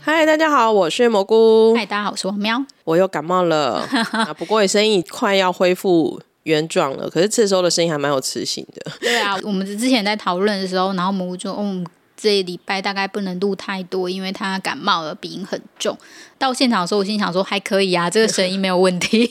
[0.00, 1.72] 嗨，大家好，我是蘑菇。
[1.76, 2.60] 嗨，大家好，我是王喵。
[2.82, 7.08] 我又感冒了， 啊、不过也声音快要恢复原状了。
[7.08, 8.90] 可是这时候的声音还蛮有磁性的。
[8.98, 11.86] 对啊，我们之前在讨论的时候，然后蘑菇就嗯。
[12.16, 15.96] 这一礼拜大概不能录太多，因为他感冒了，鼻音很重。
[16.38, 19.30] 到现场的时候，我心想说还可以啊，这个声音没有问题。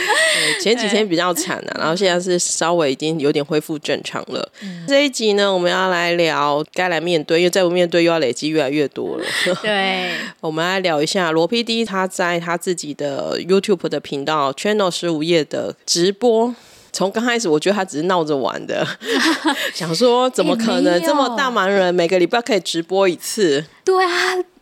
[0.60, 4.50] 前几天比较惨啊，然后现在是稍微已经有点恢复正常了。
[4.62, 9.24] 嗯、这一集呢，我们要来聊该来面对，因为再不面对又要累积越来越多了。
[9.62, 10.10] 对，
[10.40, 16.54] 我们来聊一下罗 PD 他在他自己的 YouTube 的频道 Channel 十五页的直播。
[16.92, 18.86] 从刚开始，我觉得他只是闹着玩的，
[19.74, 23.64] 想说怎么可能这么大忙人，每个礼拜可以直播一次？
[23.84, 24.10] 对啊。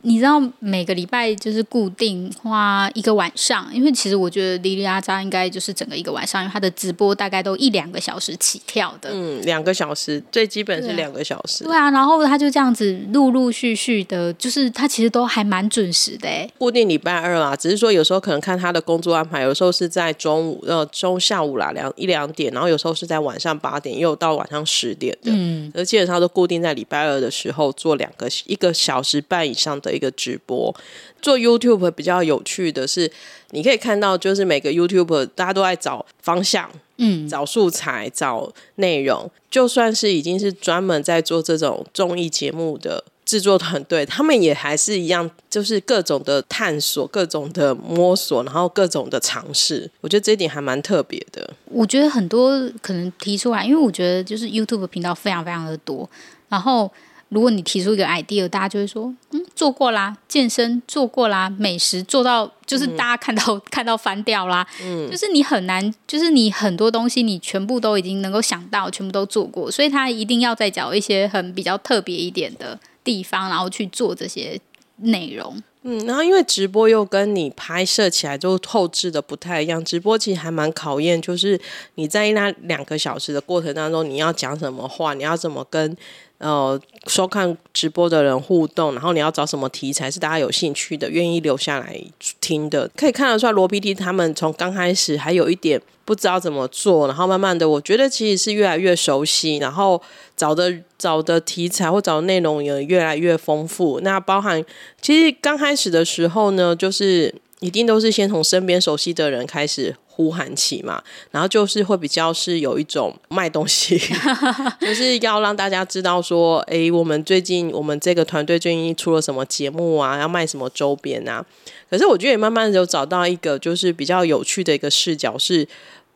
[0.03, 9.11] 你知道每个礼拜就是固定花一个晚上，因为其实我觉得莉莉阿扎应该就是整个一个晚上，因为他的直播大概都一两个小时起跳的。
[9.13, 11.65] 嗯，两个小时，最基本是两个小时。
[11.65, 16.29] 对啊，然后他就这样子陆陆续续的，就是他其实都还蛮准时的。
[16.59, 25.33] 固定礼拜二啊，只是说有时候可能看他的工作安排，有时候是在中午呃中下午啦两一两点，然后有时候是在晚上八点，又到晚上十点的。
[25.35, 29.88] 嗯，而基本上都固定在礼拜二的时候做两个一个小时半以上的。
[29.93, 30.75] 一个直播
[31.21, 33.11] 做 YouTube 比较有趣的是，
[33.51, 39.31] 你可以看到，就是每个 YouTuber 大家都在找方向，嗯，找素材，找内容。
[39.51, 49.91] 就算是已经是专门在做这种综艺节目的制作团队，他们也还是一样，就是各种的探索，各种的摸索，然后各种的尝试。
[50.03, 51.51] 我觉得这一点还蛮特别的。
[51.65, 52.51] 我觉得很多
[52.83, 56.09] 可能提出来，因为我觉得就是 YouTube 频道非常非常的多，
[56.49, 56.91] 然后。
[57.31, 74.59] 如果你提出一个 idea，大家就会说，嗯，做过啦，健身做过啦，美食做到就是大家看到、嗯、 看到翻掉啦，嗯，就是你很难，就是你很多东西你全部都已经能够想到，全部都做过，所以他一定要再找一些很比较特别一点的地方，然后去做这些
[74.97, 75.63] 内容。
[75.83, 81.61] 嗯，然后因为直播又跟你拍摄起来就后置的不太一样，直播其实还蛮考验，就是
[81.97, 85.95] 你在那两个小时的过程当中，你要讲什么话，你要怎么跟。
[86.39, 92.01] 呃，收看直播的人互动，然后你要找什么题材是大家有兴趣的，愿意留下来
[92.41, 100.01] 听的，可以看得出来罗 PD 他们从刚开始还有一点不知道怎么做，然后慢慢的，我觉得其实是越来越熟悉，然后
[100.37, 103.99] 找的找的题材或找的内容也越来越丰富。
[104.01, 104.65] 那包含
[105.03, 109.97] 其实刚开始的时候呢，就是一定都是先从身边熟悉的人开始。
[110.19, 113.97] 呼喊起嘛，然后就是会比较是有一种卖东西，
[114.81, 121.47] 就是要让大家知道说，哎，我们最近我们这个团队最近出了什么节目啊，要卖什么周边啊。
[121.89, 125.69] 可是我觉得也慢慢有找到一个就是比较有趣的一个视角是，是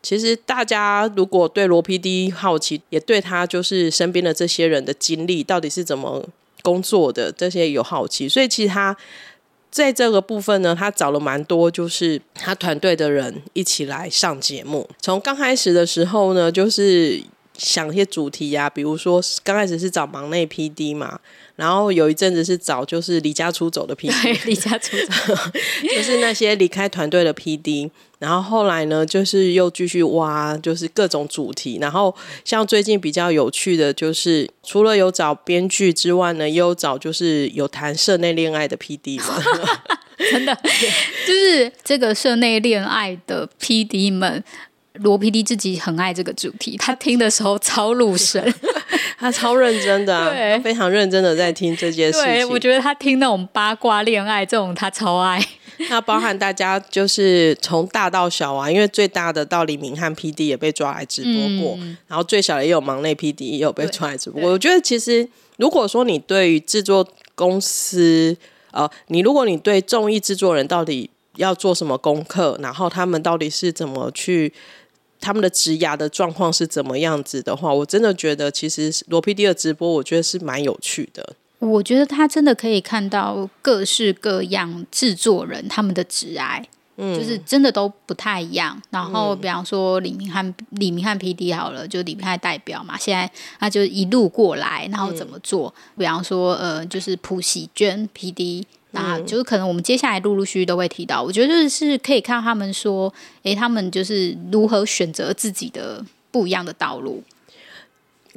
[0.03, 6.29] 其实大家如果对罗 PD 好奇，也对他就是身边的这些人的经历到底是怎么
[6.63, 8.97] 工作的这些有好奇，所以其实他。
[9.73, 14.87] 在这个部分呢，他找了蛮多，就是他团队的人一起来上节目。
[15.01, 17.19] 从刚开始的时候呢，就是
[17.57, 21.19] 想一些主题呀、啊，比如说刚开始是找忙内 PD 嘛，
[21.57, 24.13] 然后有一阵子是找就是离家出走的 PD，
[24.47, 25.35] 离家出走
[25.97, 27.91] 就是那些离开团队的 PD。
[28.19, 31.79] 然后后来呢，就是又继续挖，就是各种主题。
[31.81, 32.15] 然后
[32.45, 39.27] 像最近比较有趣的就是，除了有找编剧之外呢，也有找就是有谈社内恋爱的 PD 们。
[40.31, 40.57] 真的，
[41.27, 44.45] 就是这个社内恋爱的 PD 们，
[44.95, 48.55] 罗 PD 自己很爱这个主题，他听的时候超入神，
[49.19, 52.27] 他超认真的、啊， 对，非常认真的在听这件事情。
[52.27, 55.43] 对，我觉得他听那种八卦恋爱这种，他超爱。
[55.89, 64.43] 那包含大家就是从大到小啊，因为最大的到李明翰 PD 也被抓来直播过，嗯、然后最小的也有忙内 PD 也有被抓来直播。
[64.43, 65.27] 我觉得其实
[65.57, 68.37] 如果说你对于制作公司，
[68.71, 74.53] 呃，你如果你对综艺制作人到底要做什么功课，然后他们到底是怎么去，
[75.23, 81.37] 他们的职涯的状况是怎么样子的话，我真的觉得其实罗 PD 的直播，我觉得是蛮有趣的。
[81.61, 88.83] 我觉得他真的可以看到各式各样制作人他们的职癌，嗯，就是真的都不太一样。
[88.91, 93.31] 然后，比方说李明翰，李明翰 PD 好了，就李明翰代表嘛，现在
[93.61, 95.73] 他就一路过来，然后怎么做？
[95.77, 101.23] 嗯、比方说，呃，就是普喜娟 PD，那就是可能我们接下来陆陆续续都会提到。
[101.23, 103.13] 我觉得是可以看他们说，
[103.43, 107.23] 诶，他们就是如何选择自己的不一样的道路。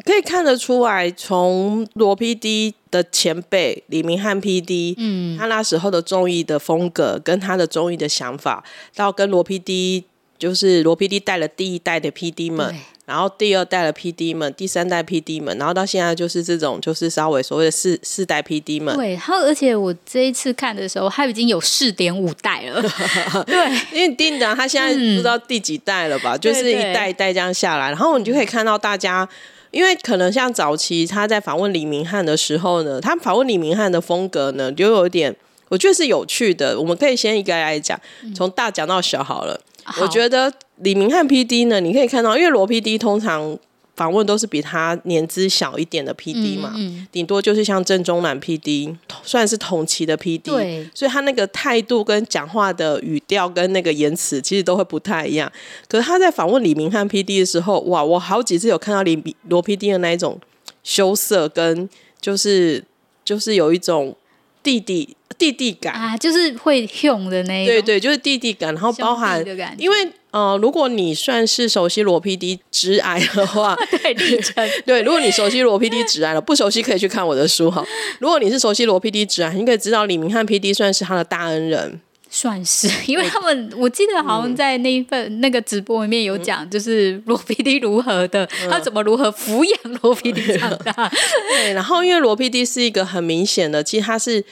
[0.05, 8.61] 可以看得出来，从罗 PD 的前辈李明翰 PD，嗯，他那时候的综艺的风格，跟他的综艺的想法，
[8.93, 10.03] 到跟罗 PD，
[10.37, 12.75] 就是罗 PD 带了第一代的 PD 们，
[13.05, 18.95] 然后第二代的 PD 们，第三代 PD 们，然后到现在就是这种，就是稍微所谓的四四代 PD 们。
[18.95, 22.81] 对，然后而且我这一次看的时候，他已经有四点五代了。
[23.45, 23.55] 对，
[23.93, 26.35] 因为丁长他现在不知道第几代了吧？
[26.35, 29.29] 嗯、就是一代一代这样下来，然后你就可以看到大家，
[29.69, 35.35] 因为可能像早期他在访问李明翰的时候呢，他访问李明翰的风格呢，就有点
[35.69, 36.79] 我觉得是有趣的。
[36.79, 38.01] 我们可以先一个来讲，
[38.35, 39.61] 从大讲到小好了。
[39.83, 40.51] 好我觉得。
[40.77, 41.79] 李明翰 PD 呢？
[41.79, 43.57] 你可以看到，因为罗 PD 通常
[43.95, 48.93] 访问都是比他年资小一点的 PD 嘛，嗯嗯、顶多就是像郑中南 PD，
[49.23, 55.49] 算是同期的 PD，所以他那个态度跟讲话的语调跟那个言辞其实都会不太一样。
[55.87, 60.37] 可是他在访问李明翰 PD 的时候，哇，我好几次有看到李罗 PD 的那一种
[60.83, 61.89] 羞涩，跟
[62.19, 62.83] 就是
[63.23, 64.13] 就是有一种
[64.61, 69.41] 弟弟弟弟感啊，就是会凶的那一种，对对，就是弟弟感，然后包含
[69.77, 70.11] 因为。
[70.35, 73.73] 呃，如果你算是熟悉罗 PD 直癌的话，
[74.03, 74.13] 对，
[74.85, 77.81] 对，如果你熟悉罗 PD 直癌了，不熟悉可以去看我的书哈。
[78.19, 91.09] 如果你是熟悉罗 PD 直癌，你可以知道李明翰 PD 算是他的大恩人，算是，因为他们我记得好像在那一份、嗯、那个直播里面有讲，就是罗 PD 如何的，嗯、他怎么如何抚养罗 PD 长大。
[91.49, 94.43] 对，然后因为罗 PD 是一个很明显的，其实他是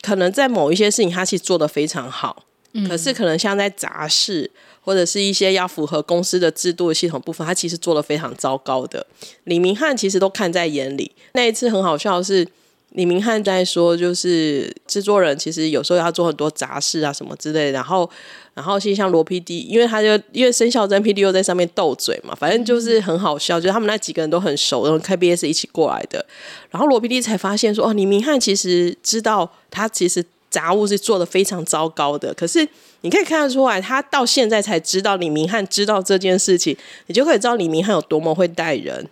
[0.00, 2.44] 可能在某一些事情他其实做的非常好，
[2.88, 4.50] 可是可能像在杂事。
[4.82, 9.06] 或者是一些要符合公司的制度的系统部分，他其实做得非常糟糕的。
[9.44, 11.12] 李明翰其实都看在眼里。
[11.34, 12.48] 那一次很好笑是，
[12.92, 17.72] 李明翰在说，就是制作人其实有时候要做很多杂事啊什么之类的。
[17.72, 18.08] 然后，
[18.54, 23.60] 然后其实像罗 PD，因为他就因为申孝珍 PD 又在上面斗嘴嘛，反正就是很好笑。
[23.60, 26.24] 就是他们那几个人都很熟，然后 KBS 一起过来的。
[26.70, 32.68] 然后罗 PD 才发现说，哦，李明翰其实知道他其实杂物是做的非常糟糕的，可是。
[33.02, 36.76] 你可以看得出来，他到现在才知道李明翰知道这件事情，
[37.06, 39.08] 你就可以知道李明翰有多么会带人。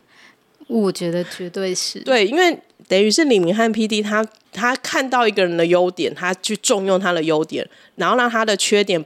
[0.67, 9.03] 我觉得绝对是对，因为等于是李明翰 PD，他他看到一个人的优点，他去重用他的优点，然后让他的缺点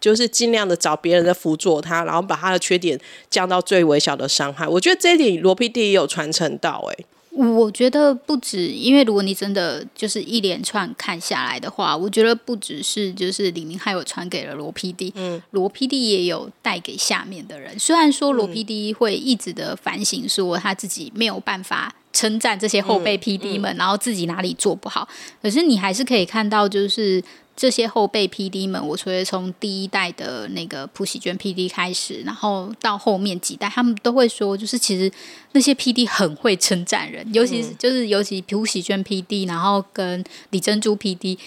[0.00, 2.98] 就是尽量的找别人的辅佐他，然后把他的缺点
[3.30, 4.66] 降到最微小的伤害。
[4.66, 7.04] 我觉得这一点罗 PD 也有传承到，哎。
[7.36, 17.76] 我觉得不止，因为如果你真的就是一连串看下来的话，我觉得不只是就是李明翰有传给了罗 PD，嗯，罗 PD 也有带给下面的人。
[17.78, 25.08] 虽然说罗 PD 会一直的反省，说他自己没有办法称赞这些后辈 PD 们，嗯嗯、然后自己哪里做不好，
[25.42, 27.22] 可是你还是可以看到就是。
[27.56, 35.10] 这些后辈 PD 们，我除了从第一代的那个普喜娟 PD 开始，然后到后面几代，他们都会说，就是其实
[35.52, 41.38] 那些 PD 很会称赞人，尤其是就是尤其普喜娟 PD，然后跟李珍珠 PD。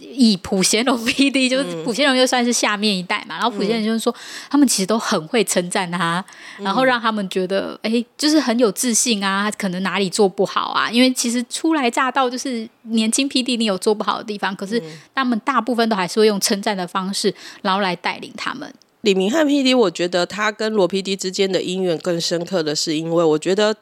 [0.00, 4.14] 以普贤龙 PD 就是普贤龙就算是下面一代嘛，嗯、然后普贤龙就是说，
[4.50, 6.24] 他们其实都很会称赞他，
[6.58, 14.82] 嗯、然后让他们觉得哎，就是很有自信啊，可能哪里做不好啊，因为其实初来乍到就是年轻 PD，你有做不好的地方，可是
[15.14, 18.72] 他们大部分都还是会用称赞的方式，然后来带领他们。
[19.02, 23.74] 李明翰 PD，我觉得他跟罗 PD 之间的姻缘更深刻的是，因为我觉得。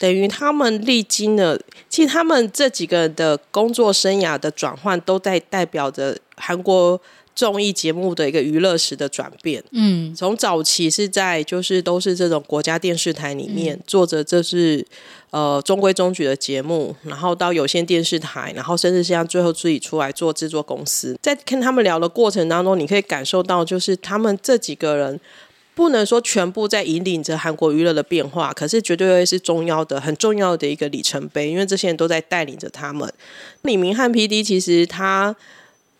[0.00, 1.60] 等于他们历经了，
[1.90, 6.98] 其实他们这几个人的工作生涯的转换，都在代表着韩国
[7.34, 9.62] 综艺节目的一个娱乐史的转变。
[9.72, 14.82] 嗯，从早期是在就是都是这种国家电视台里面、嗯、做着这是
[15.32, 21.14] 呃中规中矩的节目，然后到有线电视台，然后甚至像最后自己出来做制作公司。
[21.20, 25.20] 在跟他们聊的过程当中，你可以感受到，就是他们这几个人。
[25.80, 33.10] 不能说全部在引领着韩国娱乐的变化，可是绝对会是重要的、很重要的一个里程碑，因为这些人都在带领着他们。
[33.62, 35.34] 李明翰 PD 其实他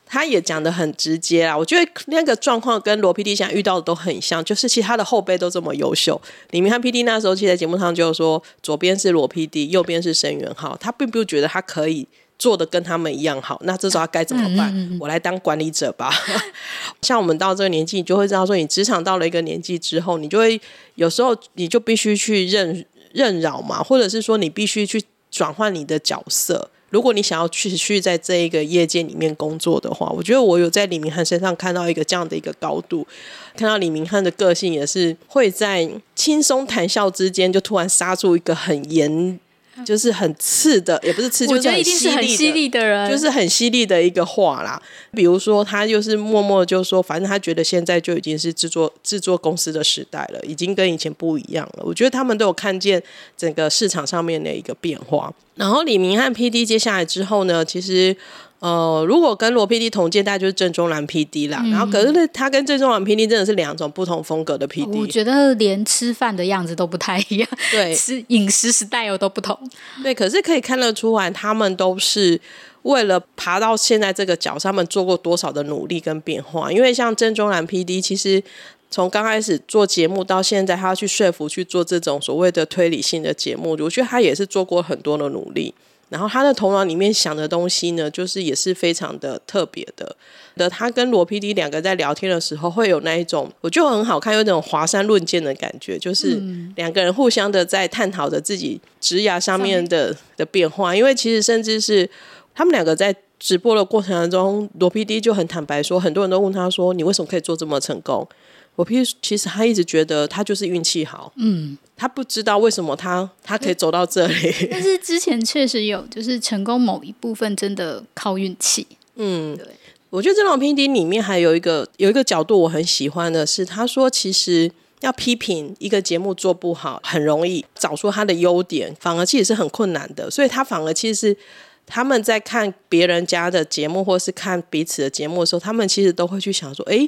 [0.07, 6.21] 他也讲得很直接啦，我觉得那个状况跟罗 PD 现在遇到的都很像，就是其他的后辈都这么优秀。
[6.51, 12.07] 李明翰 PD 那时候其实在节目上就说，左边是罗 PD，右边是申元浩，他并不觉得他可以。
[12.41, 14.75] 做的跟他们一样好，那这时候该怎么办？
[14.75, 16.11] 嗯嗯嗯、我来当管理者吧。
[17.03, 20.59] 像我们到这个年纪，你就会知道说，你职场到了一个年纪之后，你就会
[20.95, 26.71] 有时候你就必须去任任扰嘛，或者是说你必须去转换你的角色。
[26.89, 33.07] 如果你想要继续在这一个业界里面工作的话，我觉得我有在李明翰身上看到一个这样的一个高度，
[33.55, 39.39] 看到李明翰的个性也是会在轻松谈笑之间，就突然杀出一个很严。
[39.85, 41.69] 就是很刺的，也不是刺，就是
[42.11, 44.81] 很犀利的人，就是很犀利的一个话啦。
[45.13, 51.83] 比如说，他就是默默就说，反正他觉得现在就已经是制作制作公司的时代了，已经跟以前不一样了。
[51.85, 53.03] 我觉得他们都有看见
[53.37, 55.33] 整个市场上面的一个变化。
[55.57, 58.17] 然后李明翰 PD 接下来之后呢，其实
[58.61, 61.63] 呃，如果跟罗 PD 同届，大概就是郑中蓝 PD 啦。
[61.65, 64.99] 嗯、然后可是他跟郑中蓝 PD 真的是两种不同风格的 PD。
[64.99, 69.59] 我觉得连吃饭的样子都不太一样，对， 吃饮食 style 都不同。
[70.03, 72.39] 对，可是可以看得出来，他们都是
[72.83, 76.71] 为了爬到现在这个角色，他们做过多少的努力跟变化。
[76.71, 78.43] 因为像郑中蓝 PD，其实
[78.91, 85.73] 从刚开始做节目到现在，他要去说服去做这种所谓的推理性的节目，我觉得他也是做过很多的努力。
[86.11, 90.15] 然后他的头脑里面想的东西呢，就是也是非常的特别的。
[90.57, 96.43] 的他跟罗 PD 两个在聊天的时候，会有那一种，我觉得很好看，有那种华山论剑的感觉，就是
[96.77, 100.95] 两个人互相的在探讨着自己职涯上面的的变化。
[100.95, 102.11] 因为其实甚至是
[102.55, 108.29] 他们两个在直播的过程当中，罗 PD 就很坦白说，很多人都问他说：“你为什么可以做这么成功？”
[108.77, 111.33] 罗 PD 其实他一直觉得他就是运气好。
[111.37, 111.77] 嗯。
[111.97, 118.87] 他不知道为什么他他可以走到这里，但是之前确实有，就是成功某一部分真的靠运气。
[119.17, 119.67] 嗯，对，
[120.09, 131.37] 我觉得这种 PD 里面还有一个有一个角度我很喜欢的是，他说其实要批评一个节目做不好很容易，找出他的优点反而其实是很困难的，所以他反而其实是
[131.85, 137.07] 他们在看别人家的节目或是看彼此的节目的时候，他们其实都会去想说，哎。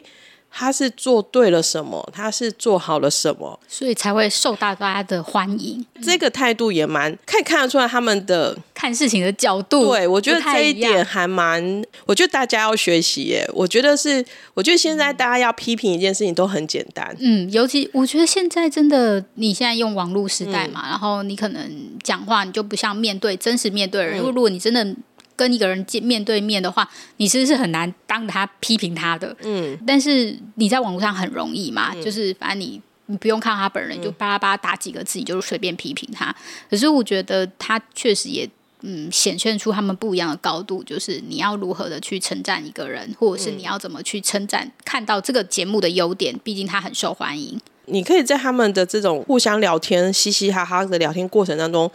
[0.55, 2.07] 他是做对了什么？
[2.13, 3.59] 他是做好了什么？
[3.67, 5.85] 所以才会受到大家的欢迎。
[6.03, 9.93] 这个态度也蛮可以看得出来他们的看事情的角度。
[9.93, 13.49] 对，我觉得这一点还蛮，我觉得大家要学习耶。
[13.55, 17.17] 我觉得是，我觉得现在大家要批评一件事情都很简单。
[17.19, 21.71] 嗯，尤其我觉得现在真的，你现在用网络时代嘛，嗯、然后你可能
[22.03, 24.19] 讲话你就不像面对真实面对人。
[24.19, 24.95] 如果你真的。
[25.35, 29.35] 跟一个人见面对面的话，你其实是很难当他批评他的。
[29.43, 36.35] 嗯，但是你在网络上很容易嘛，嗯、就是反正你你不用看他本人，嗯、就巴拉巴拉打几个字，你就随便批评他。
[36.71, 38.49] 可是我觉得他确实也
[38.83, 47.61] 嗯显现出他们不一样的高度，就是你要如何的去称赞一个人，或者是你要怎么去称赞看到这个节目的优点，毕竟他很受欢迎。
[47.87, 51.91] 你可以在他们的这种互相聊天、嘻嘻哈哈的聊天过程当中。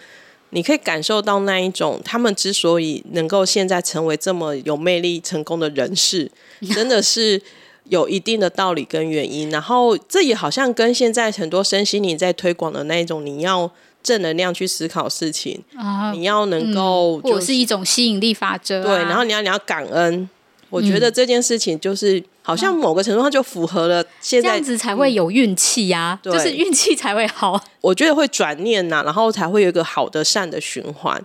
[0.52, 6.32] 你可以感受到那一种，他们之所以能够现在成为这么有魅力、成功的人士，
[6.74, 7.42] 真的是
[7.86, 9.50] 有一定的道理跟原因。
[9.50, 13.70] 然后，这也好像跟现在很多身心灵在推广的那一种，你要
[14.02, 18.84] 正能量去思考事情，啊、你要能够、就是，或是一种吸引力法则、啊。
[18.86, 20.30] 对，然后你要你要感恩。
[20.70, 22.24] 我觉得这件事情就是。
[22.48, 27.62] 好像某个程度上就符合了现在这样子才会有运气呀，嗯、就是运气才会好。
[27.82, 31.22] 我觉得会转念呐、啊，然后才会有一个好的善的循环。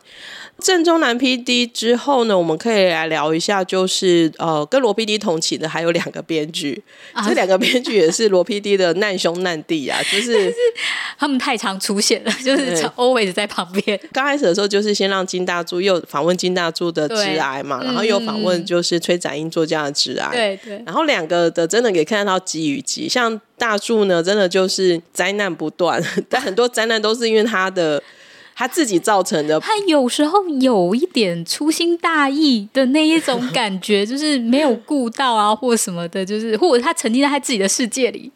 [0.59, 6.81] 正中南 PD 之后呢，我们可以来聊一下，就是呃，跟罗 PD 同期的还有两个编剧，
[7.13, 10.55] 啊、这两个编剧也是罗 PD 的难兄难弟啊， 就是，是
[11.19, 13.99] 他们太常出现了，就是 always 在旁边。
[14.13, 28.03] 刚开始的时候，就是先让金大柱又访问金大柱的职涯嘛，然后又访问就是崔展英作家的职涯，对对，然后两个的真的可以看得到集与集，像大柱呢，真的就是灾难不断，但很多灾难都是因为他的。
[28.55, 38.31] 他自己造成的，他有时候有一点粗心大意的那一种感觉，就是没有顾到啊，或什么的，就是或者他沉浸在他自己的世界里。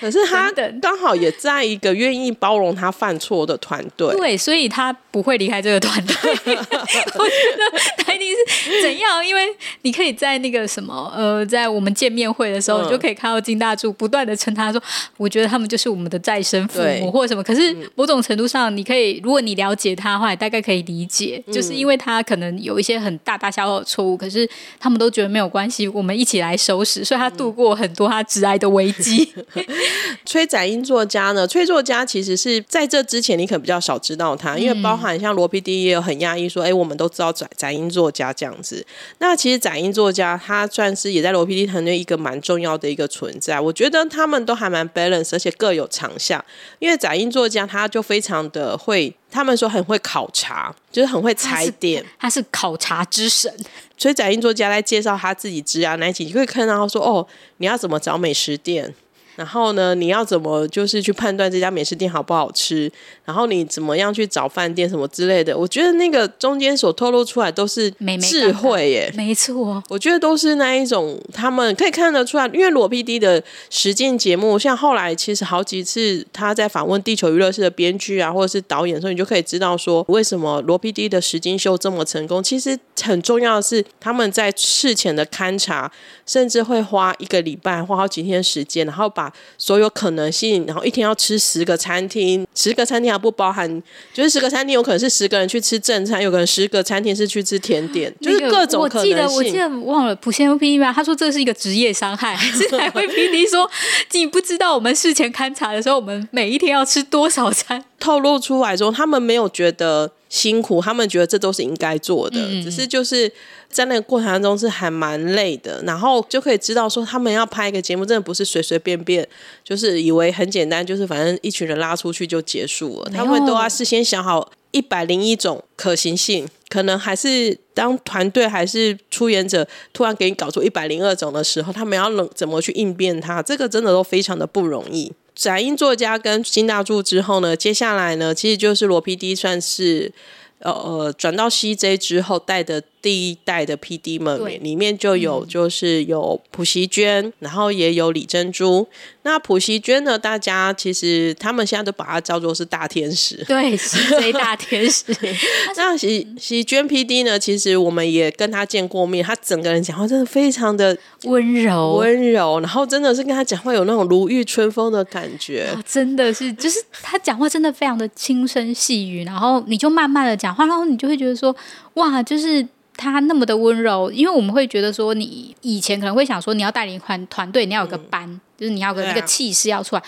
[0.00, 6.14] 可是他刚好也在一个愿意包容他犯错的团队，对，所以他不会离开这个团队。
[6.26, 9.24] 我觉得他一定是怎样？
[9.26, 9.46] 因为
[9.82, 14.82] 你可以在那个什么呃，在我们见面会的时候，你就可以看到金大柱不断的称他说
[15.16, 24.48] ：“我觉得他们就是我们的再生父母，或者什么。”可是某种程度上，你可以，如果你了解他的话，大概可以理解，就是因为他可能有一些很大大小小的错误，可是
[24.78, 29.32] 他们都觉得没有关系，我们一起来收拾，所以他度过很多他挚爱的危机。
[30.24, 31.46] 崔展英作家呢？
[31.46, 38.84] 崔作家其实是在这之前，你可能比较少知道他，因为包含像罗 PD 也有很讶异说，哎、欸，我们都知道展展英作家这样子。
[39.18, 43.60] 那其实展英作家他算是也在罗 PD 团队一个蛮重要的一个存在。
[43.60, 46.44] 我觉得他们都还蛮 balance，而且各有长项。
[46.80, 53.52] 因为展英作家他就非常的会，他们说很会考察，就是很会踩点，他是，他是考察之神。
[53.96, 57.26] 所以展英作家在介绍他自己职涯那一集，你会看到他说，哦，
[57.58, 58.94] 你要怎么找美食店？
[59.36, 62.90] 然后呢，你要怎么就是去判断这家美食店好不好吃？
[63.24, 65.56] 然后你怎么样去找饭店什么之类的？
[65.56, 67.90] 我觉得那个中间所透露出来都是
[68.20, 69.82] 智慧耶，没错。
[69.88, 82.42] 我觉得都是那一种，他们可以看得出来，因为罗 PD 的实践节目，像后来其实好几次他在访问地球娱乐室的编剧啊，或者是导演的时候，你就可以知道说，为什么罗 PD 的实境秀这么成功。
[82.42, 85.90] 其实很重要的是他们在事前的勘察，
[86.24, 99.14] 甚至会花一个礼拜，花好几天时间，然后把把所有可能性，然后一天要吃十个餐厅，十个餐厅还不包含，就是十个餐厅有可能是十个人去吃正餐，有可能十个餐厅是去吃甜点，就是各种可能性。
[99.14, 100.92] 我记得我记得忘了普贤 PD 吗？
[100.92, 103.68] 他说这是一个职业伤害，还是还会 PD 说
[104.12, 107.84] 你不知道我们事前勘察的时候，我们每一天要吃多少餐？
[107.98, 113.30] 透露出来之后，他们没有觉得辛苦，他们觉得这都是应该做的，嗯、只是就是
[113.70, 119.26] 在那个过程当中是还蛮累的，然后就可以知道说他们要拍一个节目，真的不是随随便便，
[119.62, 135.12] 就是以为很简单，就是反正一群人拉出去就结束了，他们都要事先想好一百零一种可行性，可能还是当团队还是出演者突然给你搞出一百零二种的时候，他们要冷怎么去应变它，这个真的都非常的不容易。
[135.36, 140.10] 展映作家跟金大柱之后呢，接下来呢，其实就是罗 PD 算是
[140.58, 142.82] 呃呃转到 CJ 之后带的。
[143.02, 148.88] 第一代的 PD 们里面就有，就是有普希娟，然后也有李珍珠。
[149.22, 150.18] 那普希娟呢？
[150.18, 155.04] 大家其实他们现在都把她叫做是大天使，对，是最大天使。
[155.76, 157.38] 那喜喜娟 PD 呢？
[157.38, 171.54] 其实我们也跟他见过面，他整个人讲话真的非常的温柔，温柔，然后真的是跟他讲话有那种如沐春风的感觉，哦、真的是，就是他讲话真的非常的轻声细语，然后你就慢慢的讲话，然后你就会觉得说，
[171.94, 172.66] 哇，就是。
[172.96, 180.00] 他那么的温柔，因为我们会觉得说，你以前可能会想说，你要带领团团队，你要有个班，嗯、就是你要有个那个气势要出来。
[180.00, 180.04] 啊、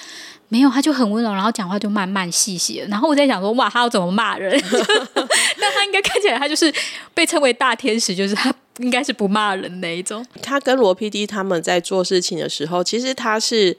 [0.49, 2.83] 没有，他就很温柔，然后讲话就慢慢细细。
[2.89, 4.59] 然后我在想说，哇，他要怎么骂人？
[5.61, 6.73] 但他应该看起来，他就是
[7.13, 10.25] 被称为大天使，就是他应该是不骂人那一种。
[10.43, 13.77] 他跟罗 PD 他们在做事情的时候，其实他是。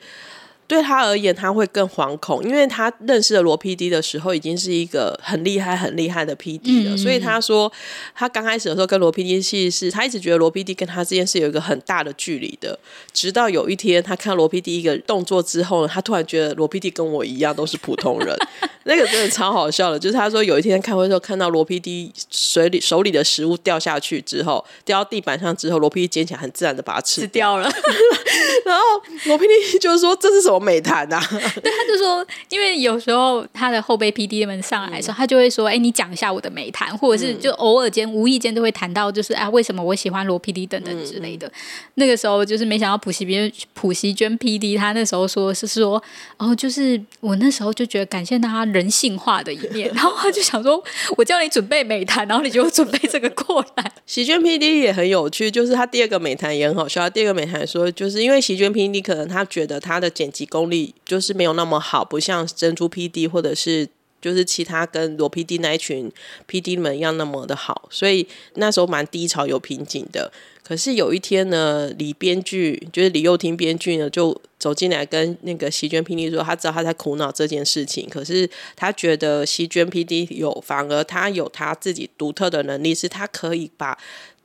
[0.69, 6.93] 对他而言，他会更惶恐，因为他认识了罗 PD 的时候，已经是一个很厉害、很厉害的 PD 了。
[6.93, 7.71] 嗯、所以他说，
[8.13, 12.77] 他刚开始的时候跟罗 PD 其实是他一直觉得罗 PD 跟他之间是有一个很大的距离的。
[13.11, 18.37] 直到有一天，他看罗 PD 一个动作之后呢，他突然觉得罗 PD 跟我一样都是普通人。
[18.85, 27.69] 那个真的超好笑的，就是他说有一天开会的时候，看到罗 PD 水里手里的食物掉下去之后，掉到地板上之后，罗 PD 捡起来很自然的把它吃掉了。
[28.65, 28.83] 然后
[29.25, 30.58] 罗 PD 就是说，这是什么？
[30.59, 41.47] 美谈呐， 对，他就说，因为有时候他的后辈 PD 们上来的时候，嗯、他就会说，哎、欸，你讲一下我的美谈，或者是就偶尔间无意间都会谈到，就是啊，为什么我喜欢罗 PD 等等之类的。
[41.47, 41.51] 嗯、
[41.95, 46.01] 那个时候就是没想到普希编普希娟 PD，他那时候说是说，
[46.37, 50.83] 哦，就是我那时候就觉得感谢他人性化的一面， 然后他就想说，
[51.17, 53.91] 我叫你准备美谈，然后你就准备这个过来。
[54.05, 57.09] 席娟 PD 也很有趣，就是他第二个美谈也很好笑。
[57.09, 63.87] 第二个美谈说，就是因为席娟 PD 可能他觉得他的剪辑功力就是没有那么好，不像珍珠 PD 或者是
[64.21, 66.11] 就是其他跟罗 PD 那一群
[66.49, 70.31] PD 们一样那么的好，所以那时候蛮低潮有瓶颈的。
[70.61, 83.97] 可是有一天呢，李编剧就是李幼廷编剧呢，就走进来跟那个席娟 PD 说，他知道他在苦恼这件事情，可是他觉得席娟 PD 有，反而他有他自己独特的能力，是他可以把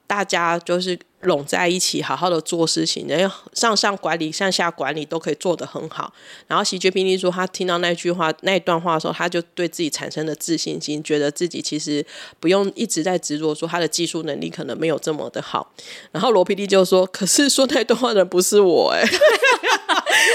[0.07, 0.99] 大家就是。
[1.25, 6.13] 拢在一起，好好的做事情，然后上上管理、上下管理都可以做得很好。
[6.47, 12.05] 然后喜剧 PD 说，他听到那句话、那一段话的时候，他就对自己产生了自信心，觉得自己其实
[12.39, 15.73] 不用一直在执着说他的技术能力可能没有这么的好。
[16.13, 19.01] 然后罗 PD 就说：“可是说那段话的人不是我哎。”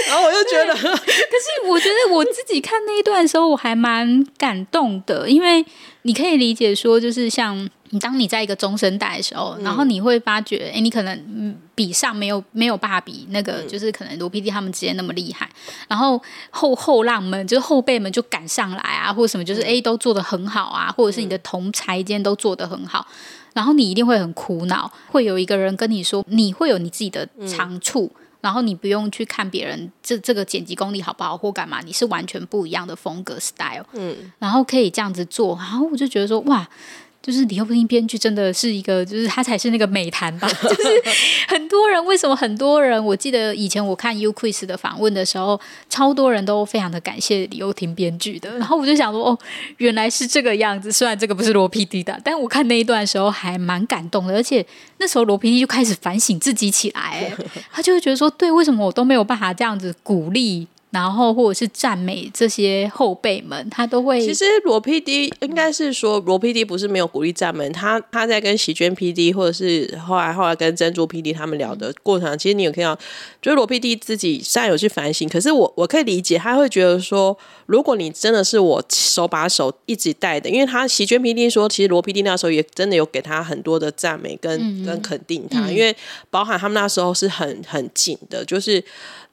[0.07, 5.63] 然后我就觉得，可是我觉得我自己看那一段的时候，我还蛮感动的，因为
[6.03, 7.69] 你可以理解说，就是像。
[7.91, 15.49] 你当你在一个中生代的时候，然后你会发觉，哎、嗯，你可能比上没有没有办法比那个，嗯、就是可能罗 PD 他们之间那么厉害。
[15.87, 23.07] 然后后后浪们，就是后辈们就赶上来啊，或者什么，就是哎、嗯，都做得很好啊，或者是你的同才间都做得很好。
[23.53, 33.85] 然后你一定会很苦恼，会有一个人跟你说，你会有你自己的长处，嗯、然后你不用去看别人这这个剪辑功力好不好或干嘛，你是完全不一样的风格 style。
[33.93, 36.67] 嗯，然后可以这样子做，然后我就觉得说，哇。
[37.21, 40.47] 就是李幼廷编剧真的是一个，就是他才是那个美谈吧。
[40.63, 41.01] 就是
[41.47, 48.57] 很多人为什么很多人，我记得以前我看 U Quiz 的访问的时候，超多人都非常的感谢李幼廷编剧的。
[48.57, 49.39] 然后我就想说，哦，
[49.77, 50.91] 原来是这个样子。
[50.91, 54.33] 虽然这个不是罗 PD 的，但我看那一段的时候还蛮感动的。
[54.33, 54.65] 而且
[54.97, 57.31] 那时候罗 PD 就开始反省自己起来，
[57.71, 60.67] 他就会觉得说，对，为什么我都没有办法这样子鼓励？
[60.91, 64.19] 然后或者是赞美这些后辈们，他都会。
[64.19, 72.95] 其实罗 PD 应该是说，罗 PD 不是没有鼓励赞美他，他在跟席娟 PD 或者是后来后来跟珍珠 PD 他们聊的过程，其实你有看到，
[73.39, 85.95] 就是罗 PD 自己虽然有去反省，可是我我可以理解，他会觉得说，如果你真的是我手把手一直带的，因为他席娟 PD 说，其实罗 PD 那时候也真的有给他很多的赞美跟、嗯、跟肯定他，因为
[86.31, 88.83] 包含他们那时候是很很紧的，就是。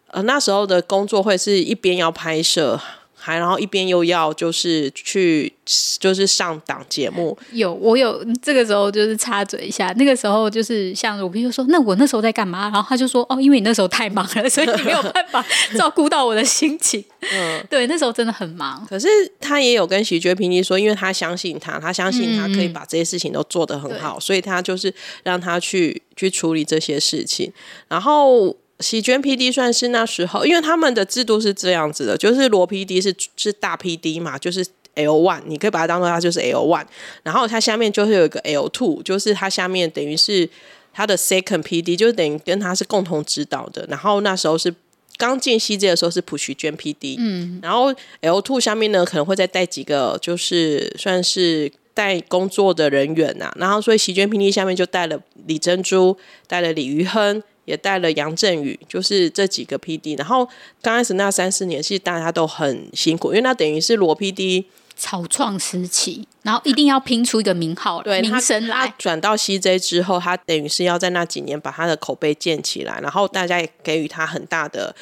[0.09, 2.81] 呃那时候的工作会是一边要拍摄。
[3.19, 5.53] 还然后一边又要就是去
[5.99, 12.71] 就是上档节目，有我有这个时候就是插嘴一下，那个时候就是像罗 P 就说，那我那时候在干嘛？
[12.73, 15.45] 然后他就说哦，因为你那时候太忙了，所以你没有办法
[15.77, 17.05] 照顾到我的心情。
[17.33, 18.87] 嗯，对，那时候真的很忙。
[18.89, 19.09] 可是
[19.41, 27.53] 他也有跟喜鹃 PD 说，因为他相信他，他相信他可以把这些事情都做得很好，嗯、所以他就是让他去去处理这些事情，
[27.89, 28.57] 然后。
[28.81, 36.85] 喜娟 PD 算是那时候，因为他们的制度是这样子的，就是罗 PD 是是大 PD 嘛，就是 L one，你可以把它当做它就是 L one，
[37.23, 40.49] 然后它下面就是有一个 L two，就是它下面等于是
[40.93, 43.87] 它的 second PD，就是等于跟它是共同指导的。
[43.89, 44.75] 然后那时候是
[45.17, 57.43] 刚进 CJ 的时候是普徐娟 PD，嗯，然后 L two 下面呢可能会再带几个，就是算是带工作的人员呐、啊，然后所以席娟 PD 下面就带了李珍珠，带了李于亨。
[57.67, 60.17] 也带了杨振宇，就是这几个 PD。
[60.17, 60.49] 然后
[60.81, 64.65] 刚开始那三四年，其实大家都很辛苦，因为那等于是罗 PD
[64.97, 68.95] 草创时期，然后一定要拼出一个名号，对名声来。
[68.97, 74.97] 转到 CJ 之后，他等于是要在那几年把他的口碑建起来，然后大家也给予他很大的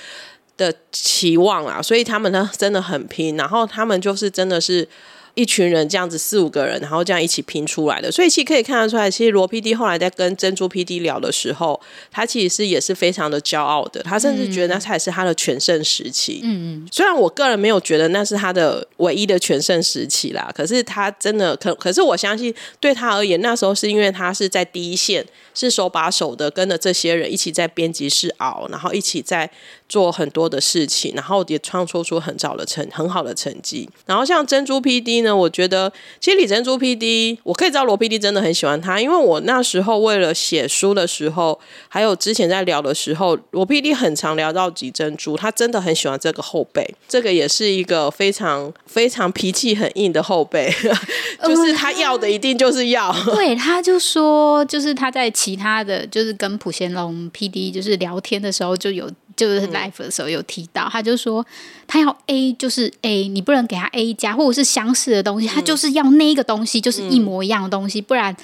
[0.57, 4.88] 的期望啊，所以他们呢真的很拼，然后他们就是真的是。
[5.34, 16.40] 一群人这样子四五个人，然后这样一起拼出来的，所以其实可以看得出来，其实罗 PD 后来在跟珍珠 PD 聊的时候，他其实是也是非常的骄傲的，他甚至觉得那才是他的全盛时期。
[16.44, 29.50] 嗯嗯，虽然我个人没有觉得那是他的唯一的全盛时期啦，可是他真的可，可是我相信对他而言，那时候是因为他是在第一线，是手把手的跟着这些人一起在编辑室熬，然后一起在。
[29.86, 33.88] 做很多的事情，然后也创作出很早的成很好的成绩。
[34.06, 41.58] 然后像珍珠 PD 呢，我觉得其实李珍珠 PD，我可以知道罗 PD 真的很喜欢他，因为我那时候为了写书的时候，
[41.88, 50.72] 还有之前在聊的时候，罗 PD 很常聊到李珍珠，他真的很喜欢这个后辈，这个也是一个非常非常脾气很硬的后辈，
[51.44, 53.12] 就是他要的一定就是要。
[53.34, 59.10] 对，他就说，就是他在其他的就是跟普贤龙 PD 就是聊天的时候就有。
[59.36, 61.44] 就是 live 的时候有提到，嗯、他就说
[61.86, 68.36] 他要 A 就是 A，你不能给他 A 加或者是相似的东西，嗯、他就是要那一个东西，就是一模一样的东西，嗯、不然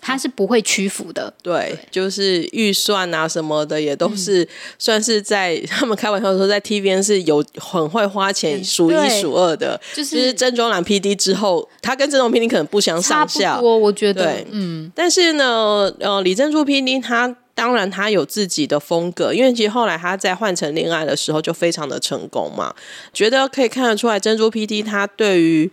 [0.00, 1.32] 他是不会屈服的。
[1.42, 1.78] 对，对。
[1.90, 13.60] 就是预算啊什么的也都是算是在、嗯、他们开玩笑说，在 TVN 是有很会花钱数一数二的，就是、就是郑中南 PD 之后，他跟郑中 PD 可能不相上下。
[13.60, 14.46] 我我觉得，对。
[14.52, 17.36] 嗯，但是呢，呃，李珍珠 PD 他。
[17.58, 22.72] 当然，他有自己的风格，因为其实后来他在换成恋爱的时候就非常的成功嘛。
[23.12, 25.68] 觉得可以看得出来，珍珠 PD 他对于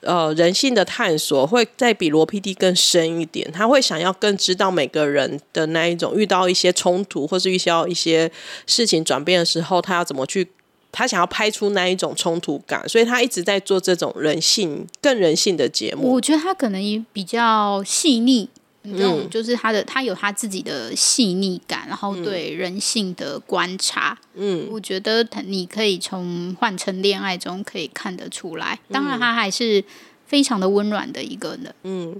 [0.00, 3.48] 呃人性的探索会再比罗 PD 更深一点。
[3.52, 8.28] 他会想要更知道每个人的那一种遇到一些冲突或是遇到一些
[8.66, 10.48] 事情转变的时候，他要怎么去，
[10.90, 16.14] 他想要拍出那一种冲突感，所以他一直在做这种人性更人性的节目。
[16.14, 18.48] 我觉得他可能也比较细腻。
[18.96, 28.78] 这种就是他的，他有他自己的细腻感，然后对人性的观察，嗯，我觉得他你可以从换成恋爱中可以看得出来。
[28.90, 29.84] 当然，他还是
[30.26, 31.74] 非常的温暖的一个人。
[31.82, 32.16] 嗯，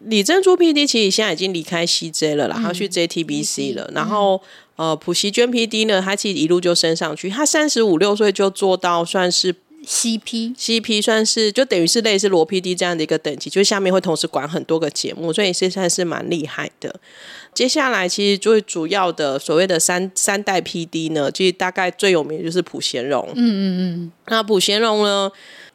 [0.00, 3.90] 李珍珠 PD 其实现在已经离开 CJ 了啦，他去 JTBC 了。
[3.94, 4.42] 然后，
[4.76, 9.54] 呃，普希娟 PD 呢，他其实一路就升上去，他三十五六岁就做到算是。
[9.86, 16.94] CP CP 算是就等于是类似罗 PD 这样的一个等级，就是下面会同时管很多个节目，所以是算是蛮厉害的。
[17.52, 23.28] 接下来其实最主要的所谓的三三代 PD 呢，其实大概最有名的就是普贤荣。
[23.34, 24.12] 嗯嗯嗯。
[24.26, 25.30] 那普贤荣呢，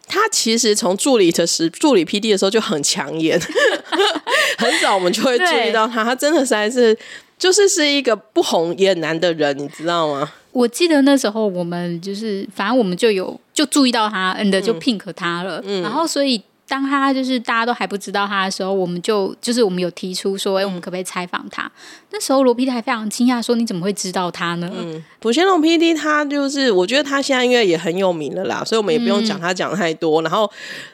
[0.06, 3.39] 他其实从助理的时助理 PD 的时候就很抢眼，
[4.60, 6.98] 很早我们就会注意到他，他真的实在是
[7.38, 10.34] 就是是一个不红也难的人，你知道吗？
[10.51, 15.59] 我记得那时候我们就是，反正我们就有就注意到他，and 就 pink 他了。
[15.59, 21.63] 嗯嗯、然后所以当他就是大家都还不知道他的时候，我们就就是我们有提出说，哎、欸，我们可不可以采访他？
[21.65, 21.71] 嗯、
[22.12, 24.69] 那时候罗 PD 还非常惊讶，说你怎么会知道他呢？
[24.73, 30.21] 嗯，朴贤龙 PD 他就是，我觉得他现在因为也很有名了啦，所以我们也不用讲他讲太多。
[30.21, 30.49] 嗯、然后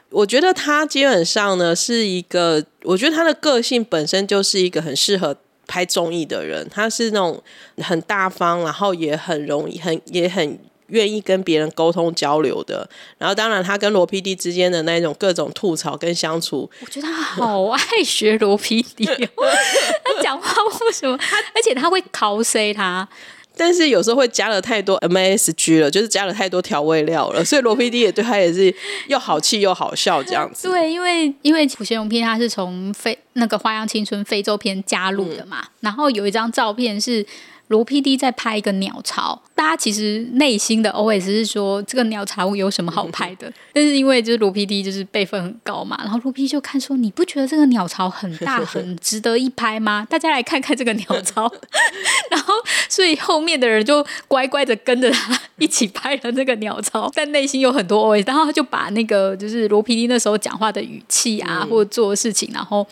[0.09, 5.37] 我觉得他基本上呢是一个，我觉得他的个性本身就是一个很适合。
[5.67, 7.41] 拍综艺的人，他是那种
[7.77, 12.87] 很大方，然后也很容易，很也很愿意跟别人沟通交流的。
[13.17, 19.43] 然后，当然他跟罗 PD 之间的那种各种吐槽跟相处，我觉得他好爱学罗 PD 哦。
[20.05, 20.51] 他讲话
[20.85, 21.17] 为什么？
[21.17, 23.07] 他而且他会 cos 他。
[23.57, 28.73] 但是有时候会加了太多 MSG 了，就是加了太多调味料了， 所以罗 PD 也对他也是
[29.07, 30.67] 又好气又好笑这样子。
[30.69, 37.25] 对，因为因为普贤荣 PD 他是从非那个花样青春非洲篇加入的嘛，嗯、然后有一张照片是
[37.67, 43.51] 罗 PD 在拍一个鸟巢，大家其实内心的 OS 是说这个鸟巢有什么好拍的？
[43.73, 50.05] 但是因为就是罗 PD 就是辈分很高嘛，然后罗 PD 就看说，你不觉得这个鸟巢很大 很值得一拍吗？
[50.09, 51.51] 大家来看看这个鸟巢，
[52.29, 52.53] 然后
[52.87, 62.85] 所以后面的人就乖乖的跟着他一起拍了这个鸟巢，但内心有很多 OS，然后他就把那个就是罗 PD 那时候讲话的语气啊，嗯、或者做的事情，然后。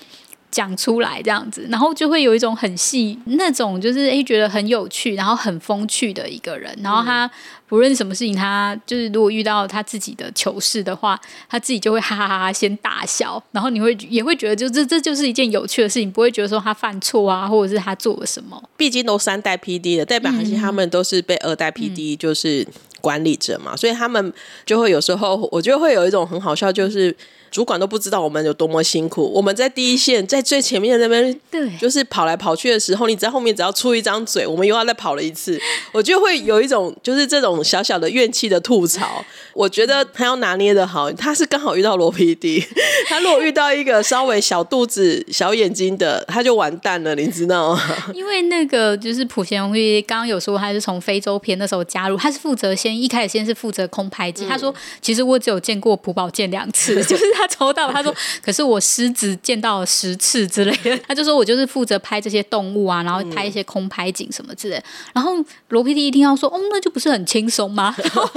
[0.54, 6.72] 讲出来这样子，然后就会有一种很细那种，就是诶觉得很有趣，然后很风趣的一个人。
[6.84, 7.30] 然后他
[7.68, 13.44] 不论什么事情，他就是如果遇到他自己的糗事的话，他自己就会哈哈哈哈先大笑。
[13.52, 18.62] 然后你会也会觉得，就这这就是一件有趣的事情，不会觉得说他犯错啊，或者是他做了什么。
[18.78, 22.68] 毕竟都三代 PD 的，代表还是他们都是被二代 PD 就是
[23.02, 24.32] 管理者嘛，嗯、所以他们
[24.66, 27.16] 就会有时候，我觉得会有一种很好笑，就是。
[27.54, 35.62] 主管都不知道我们有多么辛苦，我们在第一线，在最前面的那边，对，就是跑来跑去的时候，你在后面只要出一张嘴，我们又要再跑了一次，
[35.92, 39.24] 我就会有一种就是这种小小的怨气的吐槽。
[39.54, 42.66] 我觉得他要拿捏的好，他是刚好遇到罗 PD，
[43.08, 47.80] 他如果遇到一个稍微小肚子、小眼睛的，他就完蛋了，你知道吗？
[48.16, 49.72] 因为那个就是普贤荣
[50.08, 57.43] 刚刚有说他是从非洲片那时候加入，他是负责先一开始先是负责空拍机，嗯、他说其实我只有见过朴宝剑两次， 就是他。
[57.44, 60.98] 他抽到，他说：“可是我狮子见到了十次之类的。
[61.06, 65.34] ”他就说：“我就是负责拍这些动物啊，然后拍一些空拍景什么之类的。”然后
[65.70, 68.30] 罗 PD 一听到说：“哦，那就不是很轻松吗？”然 后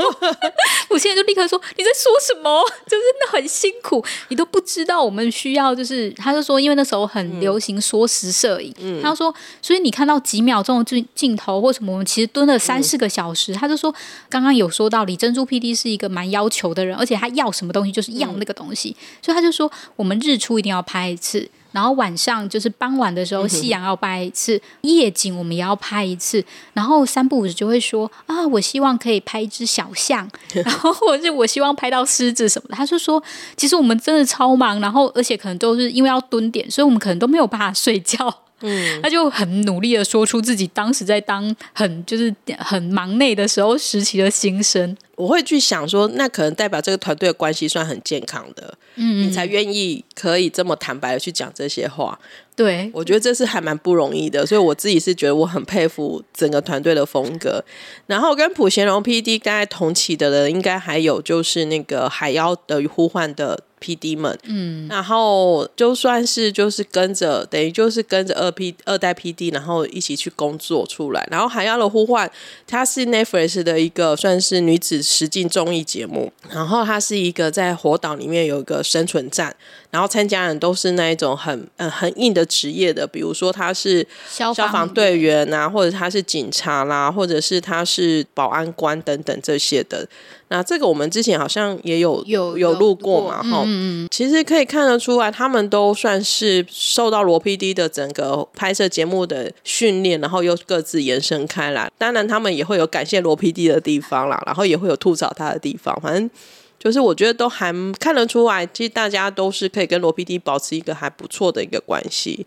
[0.89, 2.63] 我现在就立刻说：“你在说什么？
[2.87, 8.75] 就真的很辛苦，你都不知道我们需要。”就是他就说：“因为那时候很流行缩时摄影。
[8.81, 13.53] 嗯”他说：“所以你看到几秒钟的镜镜头或什么，我们其实蹲了三四个小时。
[13.53, 13.95] 嗯”他就说
[14.29, 18.96] ：“刚刚有说到李珍珠 PD 是一个蛮要求的人，而且他要什么东西就是要那个东西。
[18.99, 26.45] 嗯”所以他就说，我们日出一定要拍一次，然后晚上就是傍晚的时候，夕阳要拍一次，夜景我们也要拍一次。
[26.73, 30.29] 然后三不五时就会说啊，我希望可以拍一只小象，
[30.65, 32.75] 然后或者是我希望拍到狮子什么的。
[32.75, 33.23] 他就说，
[33.57, 38.43] 其实我们真的超忙，然后而且可能都是因为要蹲点，所以我们可能都没有办法睡觉。
[38.67, 44.97] 嗯，他就很努力的说出自己当时在当很就是很忙内的时候时期的心声。
[45.15, 52.19] 我会去想说，那可能代表这个团队的关系算很健康的，嗯，你才愿意可以这么坦白的去讲这些话。
[52.55, 57.65] 对，我觉得这是还蛮不容易的，所以我自己是觉得我很佩服整个团队的风格。
[58.07, 63.59] 然后跟普贤荣 PD 刚才同期的人，应该还有就是那个海妖的呼唤的。
[63.79, 64.17] P.D.
[64.17, 69.51] 们，嗯，然后就算是就是跟着，等于就是跟着二 P 二代 P.D.
[69.51, 71.27] 然后一起去工作出来。
[71.31, 72.27] 然后《还要了呼唤》
[72.67, 79.55] 它是 Netflix 的一个算是女子实境综艺节目，然后它是一个在火岛里面有一个生存战，
[79.91, 90.09] 然后参加人都是那一种很嗯很硬的职业的，比如说他是消防队员啊，或者他是警察啦，或者是他是保安官等等这些的。
[90.49, 101.91] 那这个我们之前好像也有有有录过嘛，哈，嗯，其实可以看得出来，他们都算是受到罗 PD 的整个拍摄节目的训练，然后又各自延伸开来。
[101.99, 105.93] 当然，他们也会有感谢罗 PD 的地方啦，然后也会有吐槽他的地方。
[106.01, 106.31] 反正
[106.79, 112.47] 就是我觉得都还看得出来，其实大家都是可以跟罗 PD 保持一个还不错的一个关系。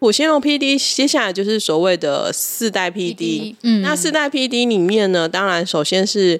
[0.00, 6.38] 我先用 PD 接下来就是所谓的四代 PD，嗯，那四代 PD 里面呢，当然首先是。